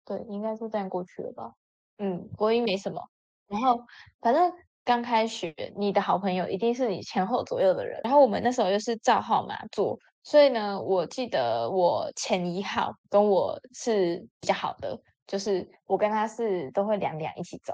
[0.06, 1.54] 对，应该是这样过去了吧？
[1.98, 3.02] 嗯，国一没什么，
[3.48, 3.86] 然后
[4.20, 4.54] 反正。
[4.86, 8.02] 刚开学，你的好朋友一定是你前后左右的人。
[8.04, 17.74] 然后我们那时候又是照号码坐，所以呢，我记得我前一号跟我是比较好的，就是我跟他是都会两两一起走。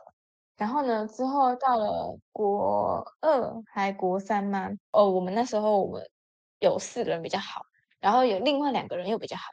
[0.60, 4.70] 然后呢，之后到了国二还国三吗？
[4.92, 6.06] 哦，我们那时候我们
[6.60, 7.62] 有四个人比较好，
[8.02, 9.44] 然后有另外两个人又比较好，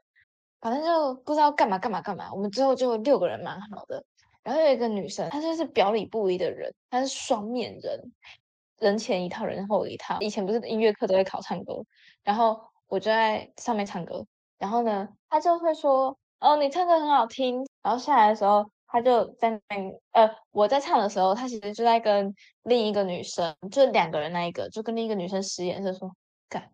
[0.61, 2.33] 反正就不知道干嘛干嘛干嘛。
[2.33, 4.05] 我们之后就六个人蛮好的。
[4.43, 8.13] 然后有一个女生，她就是表里不一的人，她是双面人，
[8.81, 10.19] 人前一套，人后一套。
[10.19, 11.85] 以前不是音乐课都会考唱歌，
[12.25, 14.27] 然后我就在上面唱歌，
[14.59, 19.61] 然后呢，她就会说：“哦，你唱歌很好听。”然后下来的时候，他就在那，
[20.13, 26.11] 呃，我在唱的时候，他其实就在跟另一个女生，就两个人那一个，就跟另一个女生使眼色说
[26.49, 26.71] ：“干，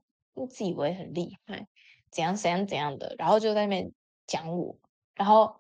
[0.49, 1.67] 自以为很厉害，
[2.11, 3.93] 怎样怎样怎样的。”然后就在那边
[4.27, 4.77] 讲我，
[5.15, 5.57] 然后。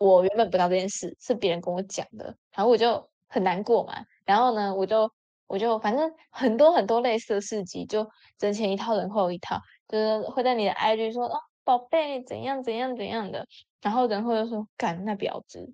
[0.00, 3.94] 我原本不知道这件事，是别人跟我讲的，然后我就很难过嘛。
[4.24, 5.10] 然后呢，我就
[5.48, 8.08] 我就反正很多很多类似的事迹，就
[8.38, 13.44] 人前一套，人后一套，就是会在你的 IG 说哦，宝贝怎样怎样怎样的，
[13.82, 15.68] 然后人后又说干那婊子。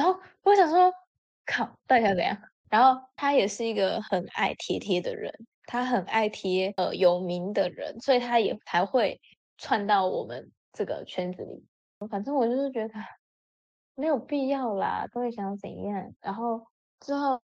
[0.00, 0.90] 然后我想说，
[1.44, 2.34] 靠，到底要怎样？
[2.70, 5.30] 然后他也是一个很爱贴贴的人，
[5.66, 9.20] 他很爱贴呃有名的人，所以他也才会
[9.58, 11.66] 串到我们这个圈子里。
[12.08, 12.94] 反正我就是觉得。
[13.96, 16.14] 没有必要啦，都会想怎样？
[16.22, 16.66] 然后
[17.00, 17.38] 之后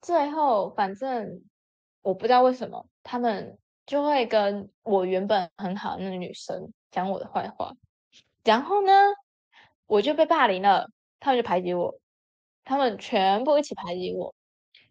[0.00, 1.40] 最后反正
[2.02, 7.72] 我不知道为什么他们就会跟我原本很好那个女生讲我的坏话，
[8.42, 8.92] 然后呢，
[9.86, 11.99] 我就被霸凌了，他们就排挤我，
[12.70, 14.32] 他们全部一起排挤我，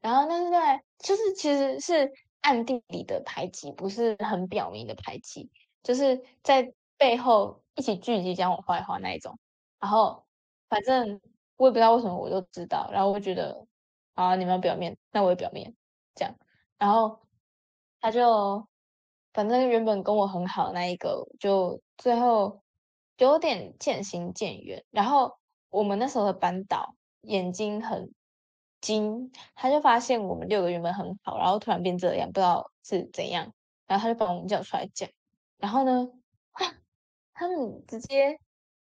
[0.01, 2.11] 然后那是在就是其实是
[2.41, 5.49] 暗地里的排挤，不是很表明的排挤，
[5.81, 9.39] 就是在背后一起聚集讲我坏话那一种，
[9.79, 10.25] 然后
[10.67, 11.21] 反正
[11.55, 13.65] 我也不知道为什么我就知道，然后我觉得
[14.13, 15.73] 啊你们表面，那我也表面
[16.15, 16.35] 这样，
[16.77, 17.21] 然后
[18.01, 18.67] 他就。
[19.31, 22.63] 反正原本跟我很好的那一个，就最后
[23.17, 24.83] 有点渐行渐远。
[24.89, 25.37] 然后
[25.69, 28.11] 我们那时候的班导眼睛很
[28.81, 33.53] 精，他就发现我们六个原本很好，然后突然变这样，不知道是怎样。
[33.87, 35.09] 然后他就把我们叫出来讲。
[35.57, 36.07] 然后呢，
[37.33, 38.39] 他们直接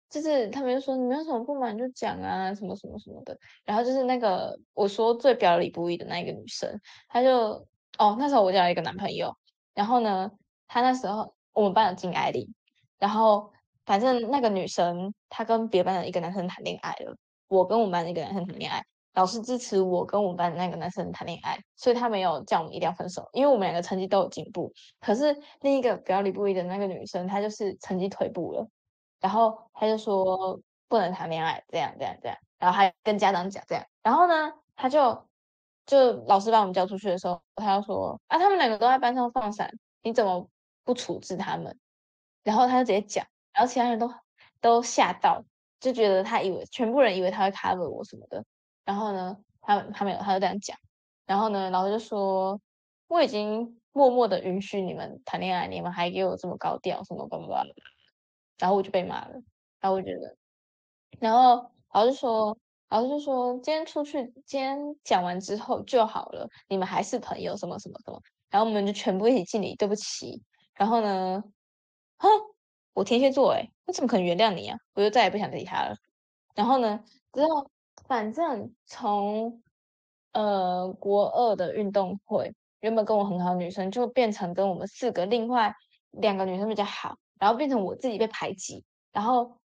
[0.09, 3.37] 就是他们就说你们有什么不满就讲啊，什么什么什么的。
[3.63, 9.35] 然后就是那个我说最表里不一的那一个女生，她就哦那时候我交了一个男朋友。
[9.73, 10.31] 然后呢，
[10.67, 12.51] 他那时候我们班有金爱丽，
[12.97, 13.53] 然后
[13.85, 17.15] 反正那个女生她跟别班的一个男生谈恋爱了，
[17.49, 18.81] 我跟我们班的一个男生谈恋爱，
[19.13, 24.71] 老师支持我跟我们班的那个男生谈恋爱，所以他没有叫我们一定要分手，因为我们两个成绩都有进步。
[25.01, 28.67] 可是另一个表里不一的那个女生，她就是成绩退步了，
[29.19, 35.27] 然后她就说不能谈恋爱，这样这样这样，然后还跟家长讲这样，然后呢，她就。
[35.85, 39.67] 就老师把我们叫出去的时候，他就说啊，他们两个都在班上放闪，
[40.03, 40.47] 你怎么
[40.83, 41.75] 不处置他们？
[42.43, 44.07] 然后他就直接讲，然后其他人都
[44.61, 45.43] 都吓到，
[45.79, 48.43] 就觉得他以为全部人以为他会 cover 我什么的。
[48.85, 50.77] 然后呢，他他没有，他就这样讲。
[51.25, 52.59] 然后呢，老师就说
[53.07, 57.65] 我已经默默的允许你们谈恋爱，你们还给我这么高调，什么什么
[58.57, 59.31] 然后我就被骂了。
[59.79, 60.35] 然后我觉得，
[61.19, 62.57] 然后老师说。
[62.91, 70.41] 老师就说：“今天出去，今天讲完之后就好了，你们还是朋友，什么什么什么。”然后我们就全部一起敬礼，对不起。
[70.73, 71.43] 然后呢，
[72.17, 72.27] 哼，
[72.99, 74.77] 我天蝎座，哎，我怎么可能原谅你啊？
[74.93, 75.95] 我就再也不想理他了。
[76.53, 77.71] 然后呢，之后
[78.09, 79.63] 反正从
[80.33, 85.73] 呃国二的运动会，原本跟我很好的女生，就变成跟我们四个另外
[86.11, 88.83] 两个女生比较好，然后变成我自己被排挤，
[89.13, 89.57] 然后。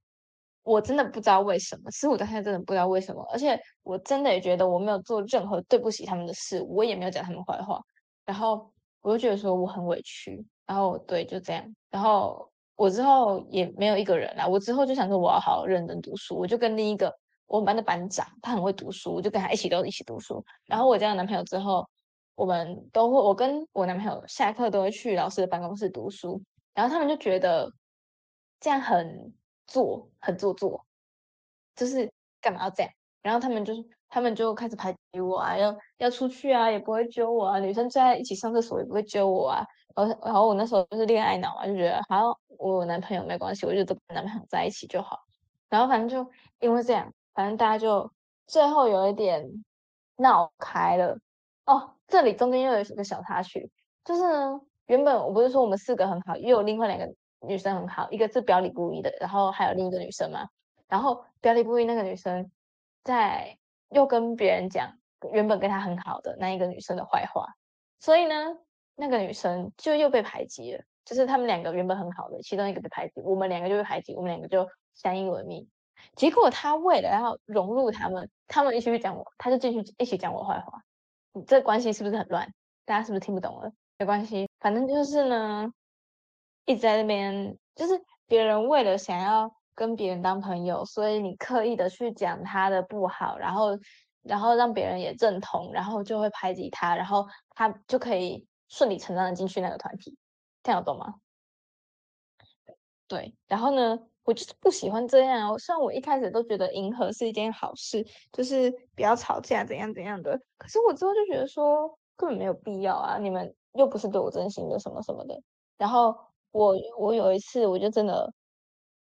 [0.64, 7.82] 我真的不知道为什么，其实我到现在真的不知道为什么，而且我真的也觉得我没有做任何对不起他们的事，我也没有讲他们坏话，
[8.24, 17.14] 然后我就觉得说我很委屈，然后对就这样，然后我之后也没有一个人啦，我之后就想说我要好好认真读书，我就跟另一个
[17.46, 21.88] 我们班的班长，他很会读书，我就跟他一起都一起读书，然后我交了男朋友之后，
[22.34, 26.42] 我们都会，我跟我男朋友下课都会去老师的办公室读书，
[26.74, 27.72] 然后他们就觉得
[28.60, 29.32] 这样很。
[29.64, 30.84] 做很做作，
[31.76, 32.92] 就是干嘛要这样？
[33.22, 37.58] 然后他们就是他们就开始排挤我啊，要要出去啊，也不会揪我啊。
[37.58, 39.66] 女生在一起上厕所也不会揪我啊。
[39.96, 45.18] 然后然后我那时候就是恋爱脑嘛，就觉得好像，我有男朋友没关系，我就都跟男朋友在一起就好。
[45.70, 48.12] 然后反正就因为这样，反正大家就
[48.46, 49.42] 最后有一点
[50.16, 51.16] 闹开了。
[51.64, 53.70] 哦，这里中间又有一个小插曲，
[54.04, 57.14] 就是呢，原本我不是说我们四个很好，又有另外两个。
[57.44, 60.46] 女生很好，一个是表里不一的，然后还有另一个女生嘛。
[60.86, 62.48] 然后表里不一那个女生，
[63.02, 63.58] 在
[63.92, 64.98] 又跟别人讲
[65.32, 67.46] 原本跟他很好的那一个女生的坏话，
[68.00, 68.56] 所以呢，
[68.96, 70.82] 那个女生就又被排挤了。
[71.04, 75.68] 就是他们两个原本很好的，其中一个被排挤，我们两个就被排挤，我们两个就相依为命。
[76.14, 80.82] 结果他为了要融入他们，他们一起去讲我，他就进去一起讲我坏话。
[81.46, 82.52] 这关系是不是很乱？
[82.84, 83.72] 大家是不是听不懂了？
[83.98, 85.72] 没关系，反正就是呢。
[86.64, 93.78] 一直在那边，就是别人为了想要跟别人当朋友，所以你刻意的去讲他的不好，然后，
[94.22, 100.16] 然后让别人也认同，然后就会排挤他，然后他就可以顺理成章的进去那个团体，
[100.62, 101.14] 听得懂吗？
[103.08, 105.58] 对，然后呢，我就是不喜欢这样。
[105.58, 115.40] 虽然我一开始都觉得迎合是一件好事，就是不要吵架怎样怎样的，可是我之后就觉得说根本没有必要啊，你们又不是对我真心的什么什么的，
[115.78, 116.16] 然后。
[116.54, 118.30] 我我有一次我就真的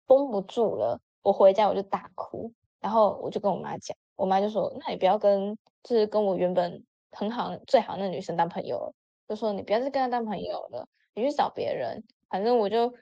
[0.08, 8.94] 绷不住了，我回家我就大哭，然后我就跟我妈讲，我妈就说：“那你不要跟就是跟我原本很好最好那女生当朋友了，
[9.28, 12.04] 就说你不要再跟她当朋友了，你去找别人。
[12.30, 12.94] 反正我就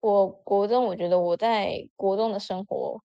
[0.00, 3.00] 我国中我觉得我在国中的生活，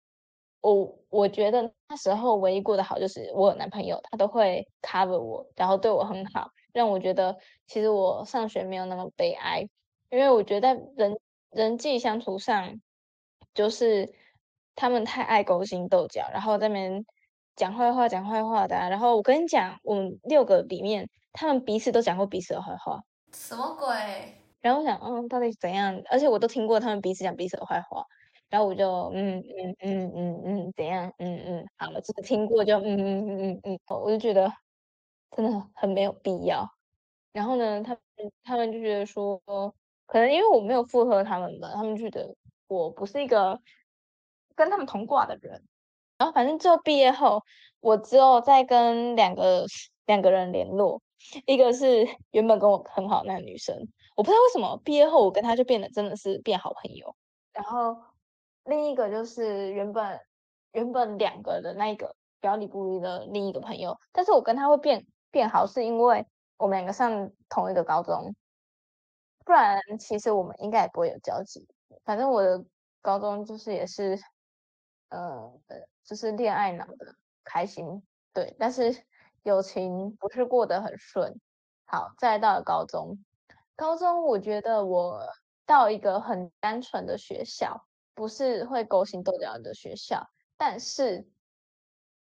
[0.61, 9.67] 我我觉得那时候唯一过得好就是我有男朋友，他都会 cover 我，然后对我很好，让我觉得其实我上学没有那么悲哀。”
[10.11, 11.19] 因为我觉得人
[11.51, 12.81] 人际相处上，
[13.53, 14.13] 就是
[14.75, 17.05] 他们太爱勾心斗角，然后在那边
[17.55, 18.75] 讲坏话、讲坏话的。
[18.75, 23.01] 然后我跟你讲，我们六个里面，他们彼此都讲过彼此的坏话。
[23.33, 23.95] 什么鬼？
[24.61, 26.01] 然后我想，嗯，到底怎样？
[26.09, 28.05] 而且我都听过他们彼此讲彼此的坏话，
[28.49, 31.13] 然后我就，嗯嗯嗯嗯嗯，怎样？
[31.19, 34.51] 嗯嗯，好了，就是听过就，嗯嗯嗯嗯嗯，我就觉得
[35.35, 36.67] 真的很没有必要。
[37.31, 39.39] 然后呢，他们他们就觉得说，
[40.07, 42.35] 可能因为我没有附和他们吧，他们觉得
[42.69, 43.59] 我不是一个
[44.55, 45.61] 跟他们同挂的人。
[46.17, 47.43] 然后反正最后毕业后，
[47.81, 49.65] 我只有在跟两个
[50.05, 51.01] 两个人联络，
[51.45, 53.75] 一个是原本跟我很好那个女生，
[54.15, 57.15] 我不知道为什么毕业后我跟她就变得真的是变好朋友。
[57.53, 57.97] 然后
[58.65, 60.19] 另一个就是原本
[60.73, 66.25] 原本两个的那一个表里不一的另一个朋友，但是我跟他会变变好，是因为
[66.57, 68.35] 我们两个上同一个高中，
[69.45, 71.65] 不然其实我们应该也不会有交集。
[72.03, 72.65] 反正我的
[73.01, 74.19] 高中就是也是，
[75.09, 75.59] 呃。
[76.05, 78.01] 就是恋爱脑的开心，
[78.33, 79.05] 对，但是
[79.43, 81.39] 友情不是过得很顺。
[81.85, 83.23] 好，再到了高中，
[83.75, 85.21] 高中我觉得我
[85.67, 87.85] 到一个很单纯的学校，
[88.15, 91.29] 不是会勾心斗角的学校，但是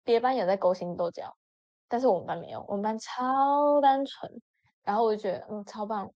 [0.05, 1.37] 别班有在勾心斗角，
[1.89, 4.41] 但是我们班没有，我们班超单纯，
[4.85, 6.15] 然后我就觉得嗯超棒，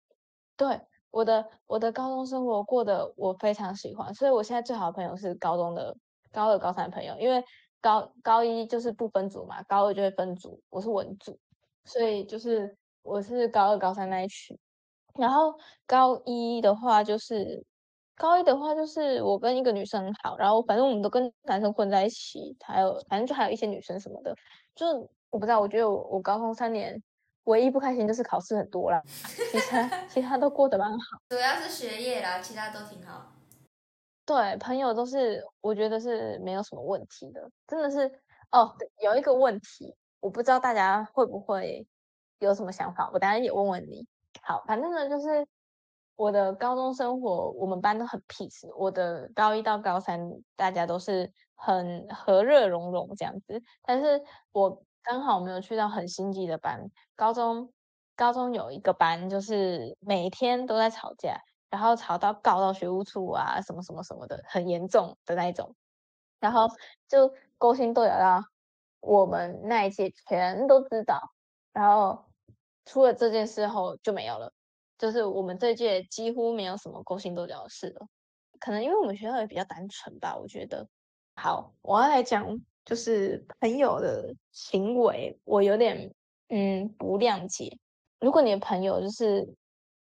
[0.57, 0.81] 对
[1.17, 5.97] 我的我的高中生活过得我非常喜欢，所以我现在最好的朋友是高中的。
[6.33, 7.43] 高二、高三朋友，因为
[7.81, 10.61] 高高一就是不分组嘛，高二就会分组。
[10.69, 11.39] 我是文组，
[11.87, 14.59] 所以就是我是高二、高三那一群。
[15.15, 15.55] 然后
[15.87, 17.65] 高一的话，就是
[18.17, 24.35] 高一的话，就是我跟一个女生好，然后反正我们都跟男生混在一起，还有反正就还有一些女生什么的。
[24.75, 24.87] 就
[25.31, 27.03] 我不知道，我觉得我我高中三年
[27.47, 29.03] 唯一不开心就是考试很多啦，
[29.51, 31.19] 其他其他都过得蛮好。
[31.29, 33.33] 主要是学业啦，其他都挺好。
[34.25, 38.75] 对，朋友都是我觉得是没有什么问题的，真的是哦。
[39.01, 41.87] 有一个问题，我不知道大家会不会
[42.41, 44.07] 有什么想法，我等下也问问你。
[44.43, 45.47] 好，反正呢，就是
[46.17, 48.69] 我的高中生活，我们班都很 peace。
[48.77, 50.21] 我的高一到高三，
[50.57, 53.63] 大家都是很和乐融融这样子。
[53.85, 56.91] 但是我刚好没有去到很心机的班。
[57.15, 57.73] 高中
[58.17, 61.41] 高中有一个班，就是每天都在吵架。
[61.69, 65.75] 然后吵到告到学务处啊，什么什么什么的，很严重的那一种。
[66.41, 66.69] 然后
[67.09, 68.43] 就勾心斗角到
[69.01, 71.21] 我们那一届全都知道。
[71.73, 72.25] 然后
[72.85, 74.53] 出了这件事后就没有了，
[74.97, 78.07] 就是我们这届几乎没有什么勾心斗角的事了。
[78.59, 80.89] 可能因为我们学校也比较单纯吧，我觉得。
[81.35, 82.47] 好，我要来讲
[82.87, 86.15] 就是朋友的行为，我有点
[86.49, 87.77] 嗯不谅解。
[88.21, 89.55] 如果你的朋友就是。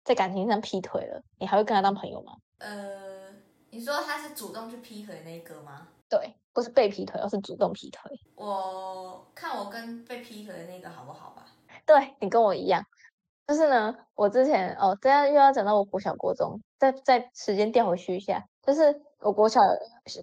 [0.05, 2.35] 在感情上劈腿了，你还会跟他当朋友吗？
[2.59, 3.33] 呃，
[3.71, 5.89] 你说他是主动去劈腿那个吗？
[6.11, 8.13] 对，不是被劈腿，而是主动劈腿。
[8.35, 11.47] 我看我跟被劈腿的那个好不好吧？
[11.87, 12.85] 对你跟我一样，
[13.47, 19.59] 就是呢，我之前哦，这样又要讲到我国小、国中，再再时间调回去一下，就是我国小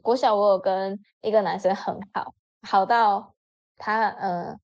[0.03, 3.33] 国小，我有跟一个男生很好，好到
[3.77, 4.57] 他呃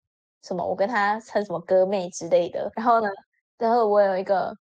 [0.44, 2.72] 什么，我跟他称什么哥妹之类的。
[2.76, 3.10] 然后呢，
[3.58, 4.56] 然后我有一个。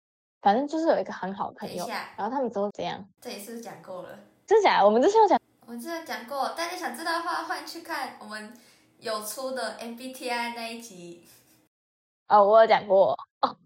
[0.44, 3.02] 反正就是有一个很好的朋友，然后他们都怎样？
[3.22, 4.84] 这也是讲过了，真假？
[4.84, 8.54] 我们之前有讲，我们之前讲过，大家想知道的话，欢迎去看我们
[8.98, 11.26] 有出的 MBTI 那一集。
[12.28, 13.58] 哦，我有讲过哦，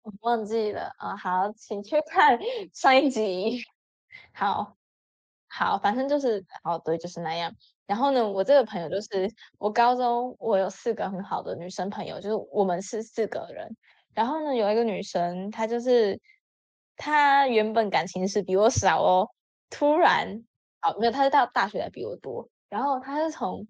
[0.00, 1.14] 我忘记了啊。
[1.14, 2.38] 好，请去看
[2.72, 3.62] 上一集。
[4.32, 4.74] 好，
[5.50, 7.52] 好，反正就是哦，对，就是那样。
[7.86, 13.76] 然后呢，我这个朋友就是我高中我有四个很好的女生朋友，就是我们是四个人。
[14.14, 16.20] 然后呢，有一个女生，她就是
[16.96, 19.28] 她原本感情是比我少哦，
[19.70, 20.44] 突然
[20.82, 22.48] 哦没有，她是到大学才比我多。
[22.68, 23.66] 然后她是从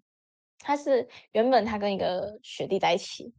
[0.59, 3.33] 她是原本她跟一个学弟在一起，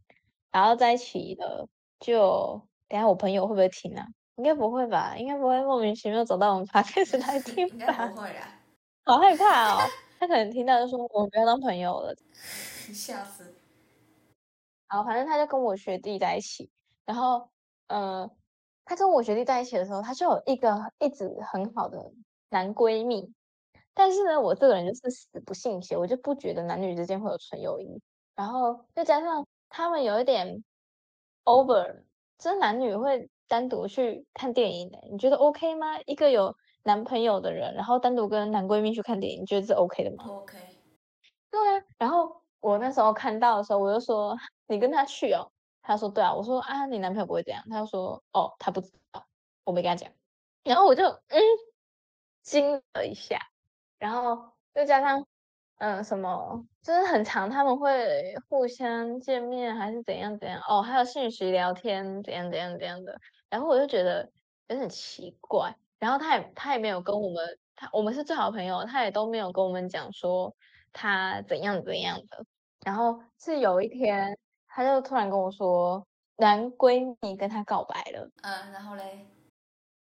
[0.50, 1.68] 然后在一起的
[2.00, 4.06] 就等下我朋友会不会听啊？
[4.36, 5.14] 应该不会吧？
[5.16, 7.74] 应该不会莫名其妙走到我们发电视台听吧？
[7.74, 8.60] 应该不会啦，
[9.04, 9.78] 好害怕哦！
[10.18, 12.14] 他可能听到就说我们不要当朋友了，
[12.94, 13.54] 笑死。
[14.88, 16.70] 好，反正他就跟我学弟在一起。
[17.04, 17.48] 然后，
[17.88, 18.30] 呃，
[18.84, 21.98] 他跟我学弟在一起的时候，他就有一个一直很好的
[22.50, 23.32] 男闺蜜。
[23.94, 28.00] 但是呢，我这个人就是死不信邪，我就不觉得男女之间会有纯友谊。
[28.34, 30.62] 然后再加上他们有一点
[31.44, 32.02] over，
[32.38, 36.00] 就是男女会单独去看电影的，你觉得 OK 吗？
[36.06, 40.56] 一个有男朋友的人，然后单独跟男闺蜜去看电影，你觉得是 OK 的吗？OK。
[41.50, 41.84] 对啊。
[41.98, 44.38] 然后我那时候看到的时候，我就说
[44.68, 45.52] ：“你跟他去哦。”
[45.84, 49.26] 他说：“对啊。”我说：“啊，你男朋友不会这样。”他就说：“哦，他不知道，
[49.64, 50.10] 我没跟他讲。”
[50.64, 51.42] 然后我就嗯
[52.40, 53.38] 惊了一下，
[53.98, 55.26] 然后再加上
[55.76, 63.18] 嗯，什么就是很长，他们会互相见面还是怎样怎样哦，还有讯息聊天怎样怎样怎样的，
[63.52, 64.26] 然后我就觉得
[64.68, 70.56] 有点奇怪，然后他也他也没有跟我们，他我们是最好的朋友，他也都没有跟我们讲说
[70.90, 72.46] 他怎样怎样的，
[72.82, 74.38] 然后是有一天
[74.68, 76.02] 他就突然跟我说
[76.38, 79.26] 男闺蜜跟他告白了，嗯，然后嘞，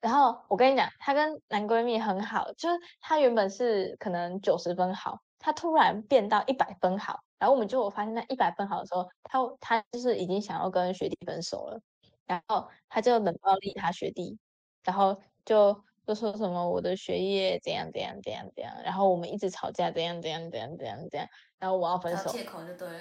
[0.03, 11.81] 然后我跟你讲，她跟男闺蜜很好，就是她原本是可能九十分好，她突然变到一百分好，然后我们就我发现那一百分好的时候，她她就是已经想要跟学弟分手了，
[12.29, 14.39] 然后他就冷暴力他学弟，
[14.85, 23.01] 然后就就说什么我的学业怎样怎样怎样怎样，然后我们一直吵架怎样怎样怎样怎样怎样，然后我要分手，借口就对了。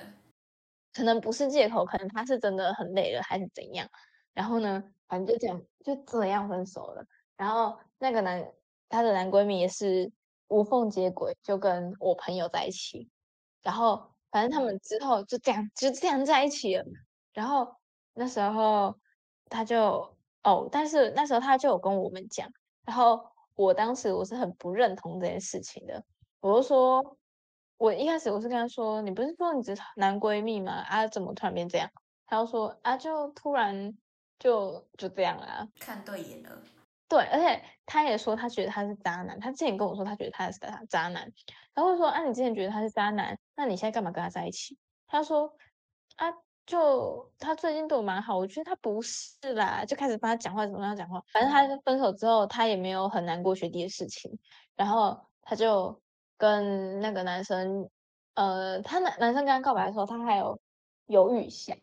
[0.93, 3.87] 可能不是借口，可能他是真的很累了，还是怎样。
[4.33, 7.05] 然后呢，反正就这样，就这样分手了。
[7.35, 8.51] 然后那个男，
[8.89, 10.11] 她的男闺蜜也是
[10.47, 13.09] 无缝接轨，就跟我朋友在一起。
[13.61, 16.83] 然后反正他们之后就这样，就这样在一起了。
[17.33, 17.75] 然后
[18.13, 18.97] 那时候
[19.49, 22.49] 他就哦，但是那时候他就有跟我们讲。
[22.85, 23.25] 然后
[23.55, 26.03] 我当时我是很不认同这件事情的，
[26.39, 27.17] 我就说，
[27.77, 30.71] 我一开始我是跟他说，你不是说你只是男闺蜜吗？
[30.71, 31.89] 啊，怎么突然变这样？
[32.25, 33.93] 他就说啊，就突然
[34.39, 35.67] 就就这样啊。
[35.79, 36.61] 看对眼了，
[37.09, 41.31] 对，而且他也说他觉得他是渣男，他之前跟我说他觉得他是渣渣男，
[41.73, 44.77] 然后说啊，你之前觉得他是渣男，那你现在干嘛跟他在一起？
[45.07, 45.55] 他说
[46.15, 46.33] 啊，
[46.67, 51.23] 就他最近对我蛮好，我觉得他不是啦，就开始帮他讲话，怎么跟他讲话？
[51.31, 54.37] 反正他分手之后，他也没有很难过学弟的事情，
[54.75, 55.99] 然后他就
[56.37, 57.89] 跟那个男生，
[58.35, 60.59] 呃，他男男生跟他告白的时候，他还有
[61.05, 61.73] 犹豫一下，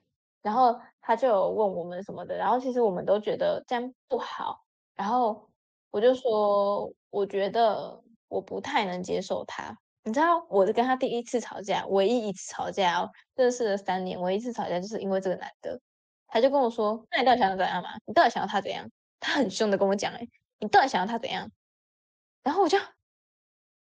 [0.43, 4.61] 然后他就有问我们什么的，然后其实我们都觉得这样不好，
[4.95, 5.49] 然后
[5.91, 9.79] 我就说，我觉得我不太能接受他。
[10.07, 15.81] 你知道，我是跟他第一次吵架，唯一一次吵架哦，认识了三年，唯一一次吵架就是因为这个男的，
[16.27, 17.89] 他就跟我说：“那你到底想要怎样嘛？
[18.05, 18.87] 你到底想要他怎样？”
[19.19, 20.29] 他很凶的跟我讲：“哎，
[20.59, 21.51] 你到底想要他怎样？”
[22.45, 22.77] 然后我就，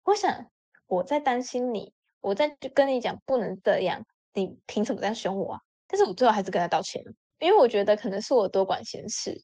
[0.05, 0.47] 我想
[0.87, 1.93] 我在担心你，
[2.23, 4.03] 我在就跟你讲不能这样，
[4.33, 5.61] 你凭什么这样凶我啊？
[5.87, 9.39] 但是我最后还是跟他道歉了，因为我觉得可能是我多管闲事。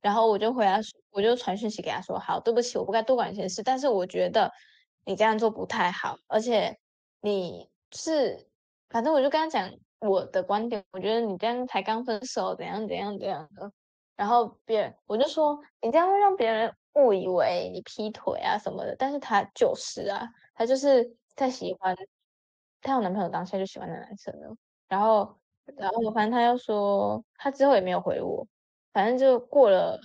[0.00, 0.78] 然后我就回他，
[1.10, 4.50] 我就传讯息给他说：“好，对不起，我不该多管闲事，但是我觉得
[5.04, 6.78] 你这样做不太好，而且
[7.20, 8.48] 你是，
[8.88, 13.72] 反正我就跟他讲我的观点，我觉得你这样才刚分手，怎样怎样怎样的。
[14.16, 21.96] 然后别人我就说你这样会让别人误以为你劈腿啊什么的，但是他就是啊，他就是在喜欢，
[22.80, 24.56] 他有男朋友当下就喜欢那男生了。
[24.88, 25.38] 然后，
[25.76, 28.46] 然后反正他又说他之后也没有回我。”
[28.92, 29.98] 反正就过了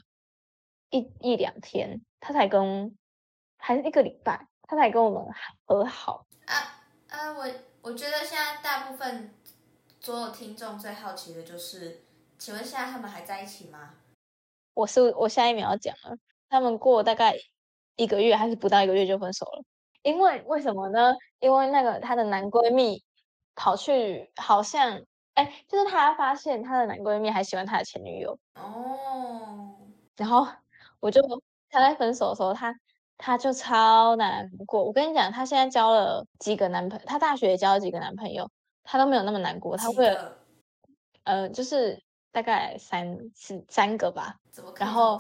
[0.92, 2.98] 一一两天，他才跟，
[3.58, 5.26] 还是一个礼拜，他才跟我们
[5.66, 6.26] 和好。
[6.46, 6.54] 啊
[7.10, 7.32] 啊！
[7.34, 7.46] 我
[7.82, 9.34] 我觉得现在大部分
[10.00, 12.04] 所有听众最好奇的就是，
[12.38, 13.94] 请问现在他们还在一起吗？
[14.74, 16.18] 我是我下一秒要讲了，
[16.50, 17.36] 他们过大概
[17.96, 19.64] 一个月还是不到一个月就分手了。
[20.04, 21.16] 因为为什么呢？
[21.40, 23.04] 因为那个她的男闺蜜
[23.56, 25.02] 跑去，好像。
[25.34, 29.76] 哎，就是她发现她的男闺蜜还喜欢她的前女友哦，
[30.16, 30.48] 然后
[31.00, 31.22] 我就
[31.70, 32.74] 她在分手的时候，她
[33.18, 34.84] 她就超难过。
[34.84, 38.50] 我跟你讲，她现在交了几个男朋友，她大学也交了几个男朋友，
[38.84, 39.76] 她都没有那么难过。
[39.78, 40.18] 她会，
[41.24, 42.02] 呃，就是
[42.32, 44.36] 大概三四三个吧。
[44.78, 45.20] 然后，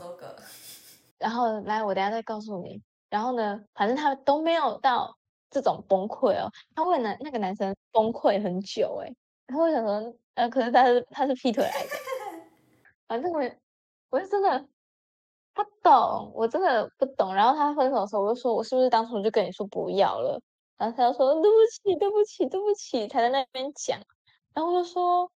[1.17, 2.81] 然后来，我等下再告诉你。
[3.09, 5.15] 然后呢，反正她都没有到
[5.49, 6.51] 这种崩溃哦。
[6.75, 9.13] 她为了那个男生崩溃很久，哎。
[9.47, 11.89] 然后我想说，呃，可是他是他是劈腿来的，
[13.07, 13.41] 反正我
[14.09, 14.67] 我是真的
[15.58, 17.34] 不懂，我真的不懂。
[17.34, 20.39] 然后他分手的时候，我就说，我是不是当初就跟你说不要了？
[20.78, 23.99] 然后他就说对不起，对不起，对不起，才在那边讲。
[24.53, 25.30] 然后我就说，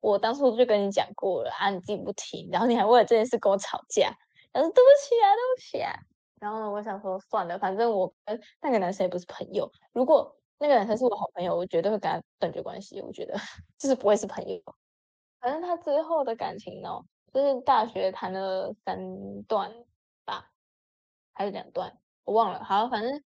[0.00, 4.10] 我当初就跟你讲过了啊，你自己不听，然后你还为了这件事跟我吵架。
[4.52, 5.92] 他说对不起啊，对不起啊。
[6.40, 10.34] 然后呢，我想说算了，反正我跟那个男生也不是朋友，如果。
[10.58, 13.00] 那个男生是我好朋友，我绝对会跟他断绝关系。
[13.02, 13.34] 我觉得
[13.80, 14.62] 就是不会是朋友。
[15.40, 19.72] 反正他之后的感情哦，就是大学谈了三段
[20.24, 20.50] 吧，
[21.32, 22.62] 还是两段，我忘了。
[22.62, 23.22] 好，反正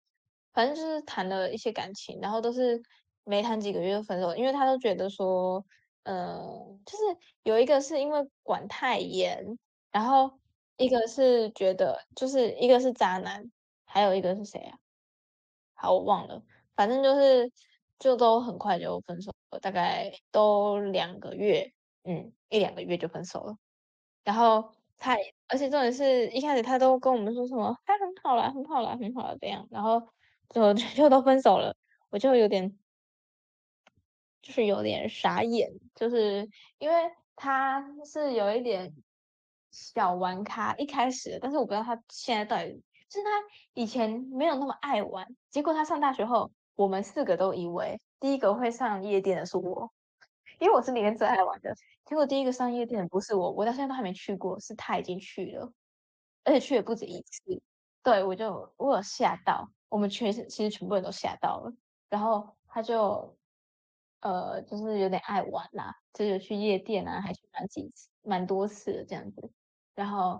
[0.53, 2.81] 反正就是谈了一些感情，然后都是
[3.23, 5.63] 没谈几个月就分手，因为他都觉得说，
[6.03, 7.03] 嗯，就是
[7.43, 9.57] 有一个是因为管太严，
[9.91, 10.39] 然后
[10.77, 13.51] 一个是觉得就是一个是渣男，
[13.85, 14.79] 还有一个是谁啊？
[15.73, 16.41] 好，我忘了。
[16.75, 17.51] 反正就是，
[17.99, 21.71] 就都很快就分手了，大概都两个月，
[22.03, 23.57] 嗯，一两个月就分手了。
[24.23, 25.15] 然后他，
[25.47, 30.07] 而且重点是一开始他都跟我们说什么，他很好啦，很好啦，很好啦这样，然后
[30.49, 31.75] 就 就都分手了。
[32.09, 32.77] 我就有点，
[34.41, 38.93] 就是有点傻眼，就是因为他是有一点
[39.71, 43.29] 小玩咖一开始，但是我不知道他现在到底，就是他
[43.73, 49.89] 以前没有那么爱玩，结果他上大学后，我们四个都以为第一个会上夜店的是我，
[50.59, 51.73] 因为我是里面最爱玩的，
[52.05, 55.71] 结果第一个上夜店的不是我，我到现在都还没去过，是他已经去了，
[56.43, 57.61] 而且去了不止一次，
[58.03, 61.73] 对我就我有吓到，我们全其实全部人都吓到了，
[62.09, 63.37] 然后他就。
[64.23, 69.51] 呃，就是有点爱玩啦，就有去夜店啊，还去蛮几次，蛮多次的这样子。
[69.95, 70.39] 然后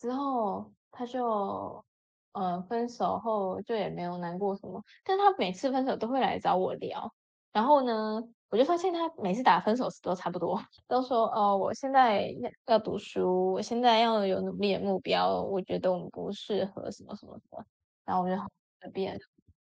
[0.00, 1.84] 之后他就
[2.32, 7.14] 呃分手后就也没有难过什么，但他每次分手都会来找我聊。
[7.52, 17.64] 然后呢，我就发现他每次打分手时都差不多， 都说哦，我现在要要读书，我现在要有努力的目标，我觉得我们不适合什么什么的。
[18.04, 18.36] 然后我就
[18.80, 19.18] 随便，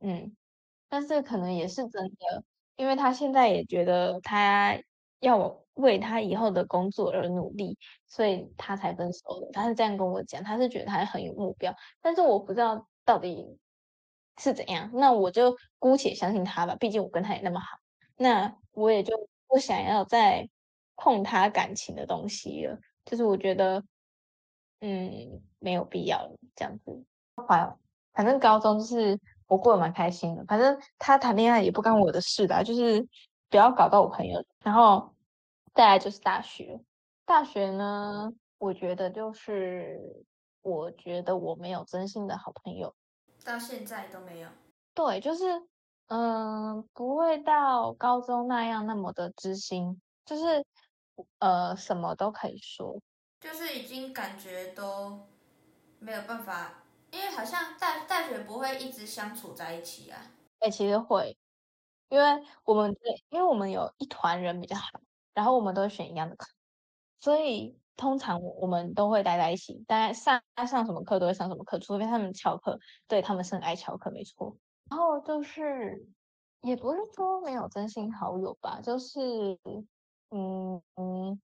[0.01, 0.35] 嗯，
[0.89, 2.45] 但是可能也是真的。
[2.77, 4.75] 因为他现在也觉得他
[5.21, 7.77] 要我为他以后的工作而努力，
[8.09, 9.49] 所以他才分手的。
[9.53, 13.59] 他是这样跟我讲，他是觉得他很有目标，但是我不知道到底
[14.39, 14.91] 是怎样。
[14.93, 17.79] 那我就姑且相信他吧，毕竟我跟他也那么好。
[18.17, 20.49] 那我也就不想要再
[20.97, 23.83] 碰他感情的东西了，就是我觉得，
[24.81, 27.05] 嗯，没有必要这样子。
[28.13, 29.19] 反正高中就是。
[29.51, 33.05] 我过得蛮开心的，反正他谈恋爱也不干我的事的，就是
[33.49, 34.45] 不要搞到我朋友。
[34.63, 35.13] 然后
[35.75, 36.81] 再来就是大学，
[37.25, 40.25] 大学呢，我觉得就是
[40.63, 42.95] 我觉得我没有真心的好朋友，
[43.45, 44.49] 到现在都没有。
[44.95, 45.45] 对，就是
[46.09, 50.65] 嗯，不会到高中那样那么的知心，就是
[51.39, 53.01] 呃，什么都可以说，
[53.41, 55.27] 就是已经感觉都
[55.99, 56.83] 没有办法。
[57.13, 60.31] 因为好像大大学不会一直相处在一起啊。
[60.61, 61.37] 哎，其实会，
[62.09, 62.95] 因为我们
[63.31, 65.01] 因为我们有一团人比较好，
[65.35, 66.47] 然后我们都选一样的课，
[67.19, 72.79] 所以通常我们都会待在一起，大家上上什么课都会上什么课，除非他们翘课，
[73.09, 74.57] 对他们是很爱翘课，没错。
[74.91, 76.09] 然后就是
[76.63, 79.59] 也不是说没有真心好友吧，就是
[80.31, 81.41] 嗯嗯，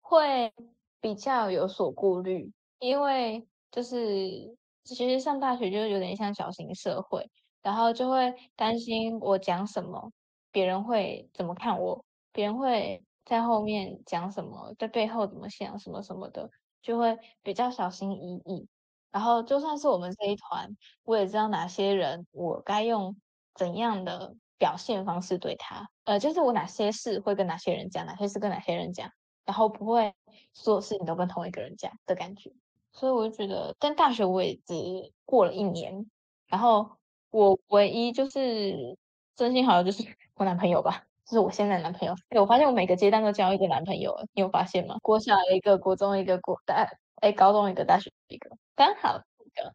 [0.00, 0.52] 会
[1.00, 4.56] 比较有所顾虑，因为就是。
[4.84, 7.30] 其实上大学就有点像小型社会，
[7.60, 10.10] 然后就会担心我讲什么，
[10.50, 12.02] 别人会怎么看我，
[12.32, 16.50] 别人会在后面讲什么，在背后怎么想什么什么的，
[16.80, 18.66] 就会比较小心翼翼。
[19.10, 20.74] 然后就算是我们这一团，
[21.04, 23.14] 我也知道哪些人，我该用
[23.54, 29.10] 怎样的表现方式对他，呃，就是我哪些事会跟哪些人讲，哪些事跟哪些人讲，
[29.44, 30.14] 然后不会
[30.54, 32.50] 所有事情都跟同一个人讲的感觉。
[32.92, 36.10] 所以我就觉得，但大学我也只过了一年，
[36.46, 36.92] 然后
[37.28, 38.96] 我唯一就是
[39.36, 40.02] 真心好友就是
[40.34, 42.14] 我男朋友吧，就是我现在男朋友。
[42.30, 44.96] 哎，我发现我每个阶段都交一个男朋友，你有发现吗？
[45.02, 46.88] 国小一个，国中一个，国大
[47.20, 49.72] 哎高中一个，大学一个，刚好一个。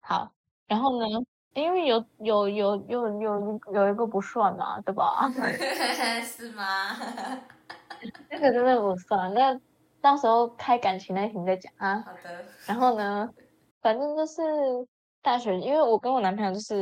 [0.00, 0.30] 好，
[0.66, 1.06] 然后呢？
[1.54, 5.28] 因为有有有有有有一个不算嘛，对吧？
[6.22, 6.96] 是吗？
[8.30, 9.58] 那个真的不算，那。
[10.02, 12.00] 到时候开感情那题再讲啊。
[12.06, 12.42] 好的。
[12.66, 13.28] 然后呢，
[13.82, 14.40] 反正就是
[15.20, 16.74] 大学，因为我跟我男朋友就是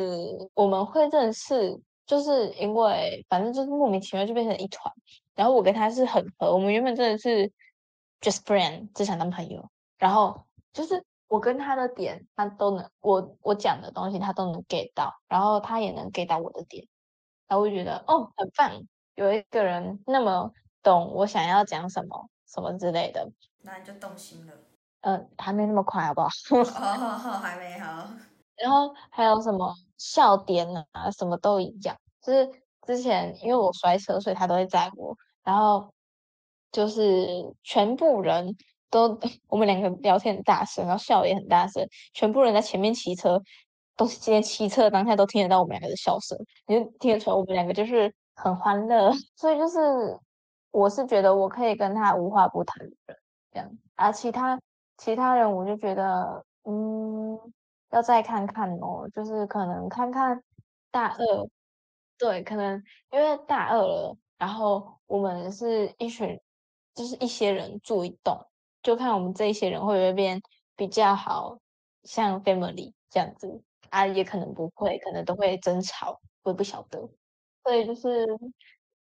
[0.55, 1.77] 我们会认识，
[2.09, 4.93] 就是因为反正就是莫名其妙就变成一团。
[5.37, 7.53] 然后我跟他是很合，我们原本真的是
[8.21, 9.71] just friend，只想当朋友。
[9.97, 16.89] 然后就是我跟他的点，他都能，我我讲的东西他都能 get 到，然后他也能 get 到我的点。
[17.47, 18.83] 然后我就觉得哦，很棒，
[19.15, 20.51] 有一个人那么
[20.83, 22.29] 懂我想要讲什么。
[22.51, 23.31] 什么之类的，
[23.61, 24.53] 那你就动心了。
[25.03, 26.29] 嗯，还没那么快，好不好？
[26.65, 28.09] 好好好，还没好。
[28.57, 31.97] 然后还有什么笑点啊，什么都一样。
[32.23, 32.49] 就是
[32.87, 35.15] 之前因为我摔车，所以他都会载我。
[35.45, 35.93] 然后
[36.73, 38.57] 就是全部人
[38.91, 39.19] 都，
[39.49, 41.87] 我们两个聊天很大声，然后笑也很大声。
[42.15, 43.43] 全部人在前面骑车，
[43.97, 49.13] 都是今天骑车当下都听得到我们两个的笑声，你就听得出来我们两个就是很欢乐。
[49.37, 49.79] 所以就是。
[50.71, 53.17] 我是觉得我可以跟他无话不谈的人，
[53.51, 54.61] 这样啊，其他
[54.99, 57.41] 其他人我就觉得，嗯，
[57.91, 60.43] 要再看看哦，就是可能看看
[60.91, 61.49] 大二，
[62.19, 66.41] 对，可能因为大二了，然后我们是一群，
[66.95, 68.47] 就是一些人住一栋，
[68.83, 70.41] 就看我们这一些人会不会变
[70.77, 71.59] 比较好，
[72.03, 77.09] 像 family 这样子啊，也可能不会，可能都会争吵，我也不晓得，
[77.65, 78.27] 所以就是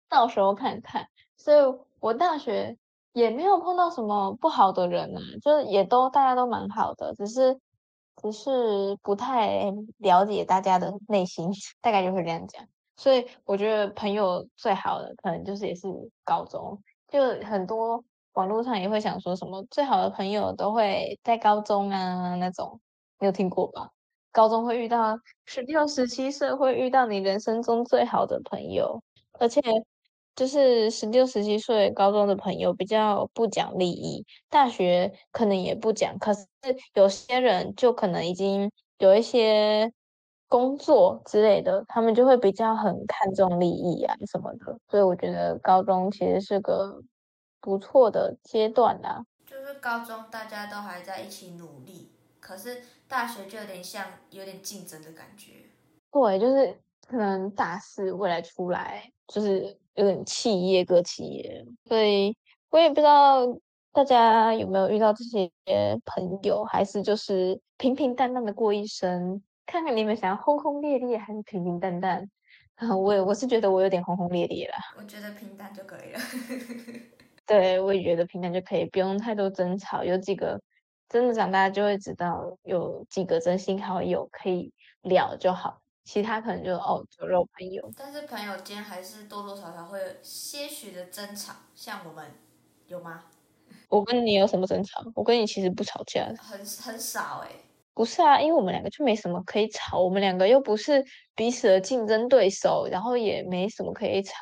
[0.09, 1.07] 到时候看看。
[1.37, 2.77] 所以我大学
[3.13, 7.59] 也没有碰到什么不好的人啊，就是也都大家都蛮好的，只是
[8.21, 8.49] 只是
[9.01, 11.49] 不太了解大家的内心，
[11.81, 12.65] 大概就是这样讲。
[12.97, 15.87] 所以我觉得朋友最好的可能就是也是
[16.23, 18.03] 高中，就很多
[18.33, 22.79] 网络上也会想说什么最好的朋友都会在高中啊那种，
[23.19, 23.89] 你有听过吧？
[24.31, 29.01] 高中会遇到十六、十七岁会遇到你人生中最好的朋友，
[29.39, 29.61] 而且
[30.35, 36.45] 就是十六、十七岁高中的朋友比较不讲利益，大学可能也不讲，可是
[36.93, 39.91] 有些人就可能已经有一些。
[40.47, 47.01] 工作之类的，他们就会比较很看重利益啊什么的，所以我觉得高中其实是个
[47.59, 49.25] 不错的阶段啦。
[49.43, 55.53] 就是高中大家都还在一起努力，可是大学就有点像有点竞争的感觉。
[56.11, 62.35] 对，就是可能大四未来出来，就是有点企业各企业，所以
[62.69, 63.45] 我也不知道
[63.91, 65.49] 大家有没有遇到这些
[66.05, 69.41] 朋友，还是就是平平淡淡的过一生。
[69.65, 72.29] 看看你们想要轰轰烈烈还是平平淡淡？
[72.75, 74.73] 啊 我我是觉得我有点轰轰烈烈了。
[74.97, 76.19] 我觉得平淡就可以了。
[77.47, 80.03] 对，我也觉得平淡就可以，不用太多争吵。
[80.03, 80.59] 有几个
[81.07, 84.73] 真的长大就会知道，有几个真心好友可以
[85.03, 87.91] 聊就好，其他可能就哦酒肉朋友。
[87.97, 92.25] 但是朋友间还是多多少少会有些许的争吵，像我们
[92.87, 93.25] 有吗？
[93.89, 95.03] 我跟你有什么争吵？
[95.15, 97.49] 我跟你其实不吵架，很很少哎。
[97.93, 101.03] 不是啊，因为我们两个就没什么可以吵，我们两个又不是
[101.33, 104.33] 彼此的竞争对手，然后也没什么可以吵。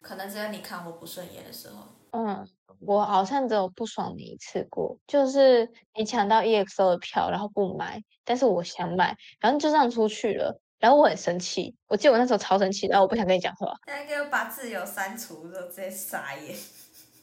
[0.00, 1.86] 可能只有你看我不顺眼的时候。
[2.12, 2.46] 嗯，
[2.80, 13.72] 我好像只有不爽你一次过，就是你抢到 EXO 的票，然后不买，但是我想买，然后就这样出去了，然后我很生气，我记得我那时候超生气，然后我不想跟你讲话。
[13.86, 16.56] 那个把自由删除，就直接傻眼。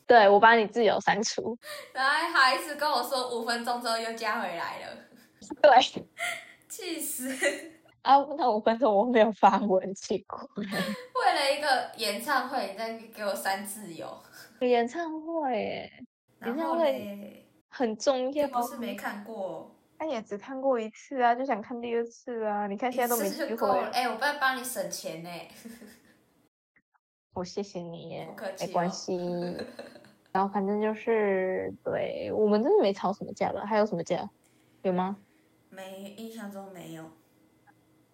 [0.05, 1.57] 对，我把你自由删除，
[1.91, 4.97] 然后还一直跟我说五分钟之后又加回来了。
[5.61, 5.71] 对，
[6.69, 7.29] 气死！
[8.03, 10.39] 啊，那五分钟我没有发文，奇怪。
[10.55, 14.07] 为了一个演唱会，你在给我删自由？
[14.61, 15.91] 演唱会，
[16.45, 18.47] 演唱会很重要。
[18.47, 22.67] 不是没看过，他也只看过一次啊，就想看第二次啊。
[22.67, 23.79] 你看现在都没机会。
[23.91, 25.29] 哎，我不要帮你省钱呢。
[27.33, 29.17] 我谢谢你，不客气，没关系。
[30.31, 33.65] 然后反正就是，对我们真的没吵什么架吧？
[33.65, 34.29] 还有什么架？
[34.83, 35.17] 有吗？
[35.69, 37.03] 没，印象中没有。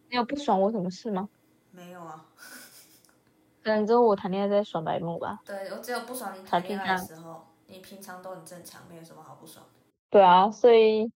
[0.10, 1.28] 你有不爽我什么事吗？
[1.72, 2.26] 没有啊。
[3.64, 5.42] 可能只有我谈恋爱在耍白目吧。
[5.46, 9.66] 对，我只有不爽你谈恋爱的时候，你平常都很正常，没有什么好不爽。
[10.10, 11.10] 对啊，所以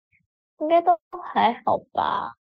[0.59, 0.97] 应该都
[1.33, 2.33] 还好吧。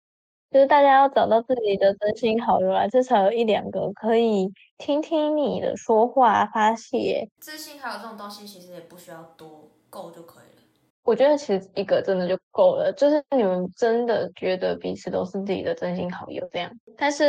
[0.52, 7.28] 就是大家要找到自己的真心好友啊，至少有一两个可以听听你的说话发泄。
[7.42, 10.62] 真心好友这种东西其实也不需要多，够就可以了。
[11.04, 17.26] 我觉得其实一个真的就够了，就是你们真的觉得彼此都是自己的真心好友这样，但是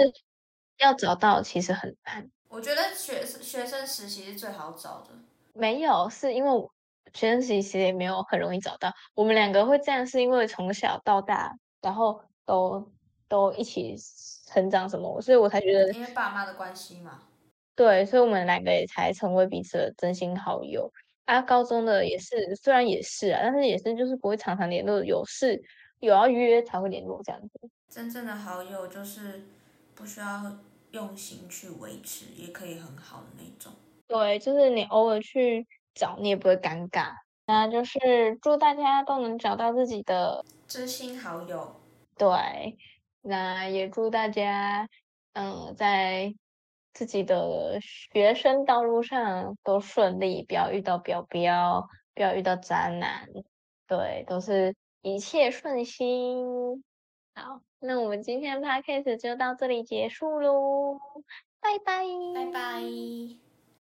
[0.79, 2.31] 要找到其实很难。
[2.51, 5.11] 我觉得学学生实习是最好找的。
[5.55, 6.51] 没有，是因为
[7.13, 8.93] 学生时期其实也没有很容易找到。
[9.15, 12.91] 我们两个会这样，是因为从小到大，然后都
[13.29, 13.97] 都一起
[14.47, 15.93] 成长什么，所以我才觉得。
[15.93, 17.23] 因为爸妈的关系嘛。
[17.77, 20.91] 对，所以我们两个也才成为彼此的真心好友。
[21.25, 25.61] 啊，高中的也是，虽然也是啊，但是也是就是不会常常联络，有事
[26.01, 27.71] 有要约才会联络这样子。
[27.89, 29.47] 真正的好友就是
[29.95, 30.59] 不需要
[30.91, 33.73] 用心去维持，也可以很好的那种。
[34.07, 37.13] 对，就是你偶尔去找，你也不会尴尬。
[37.47, 41.81] 那就是祝大家都能找到自己的知心好友。
[42.17, 42.77] 对，
[43.23, 44.89] 那也祝大家，
[45.33, 46.35] 嗯，在。
[46.97, 53.29] 自己的学生道路上都顺利，不要遇到表标，不要遇到渣男，
[53.89, 56.85] 对，都是一切顺心。
[57.35, 61.01] 好，那我们今天的 podcast 就到这里结束喽，
[61.61, 63.44] 拜拜，拜拜。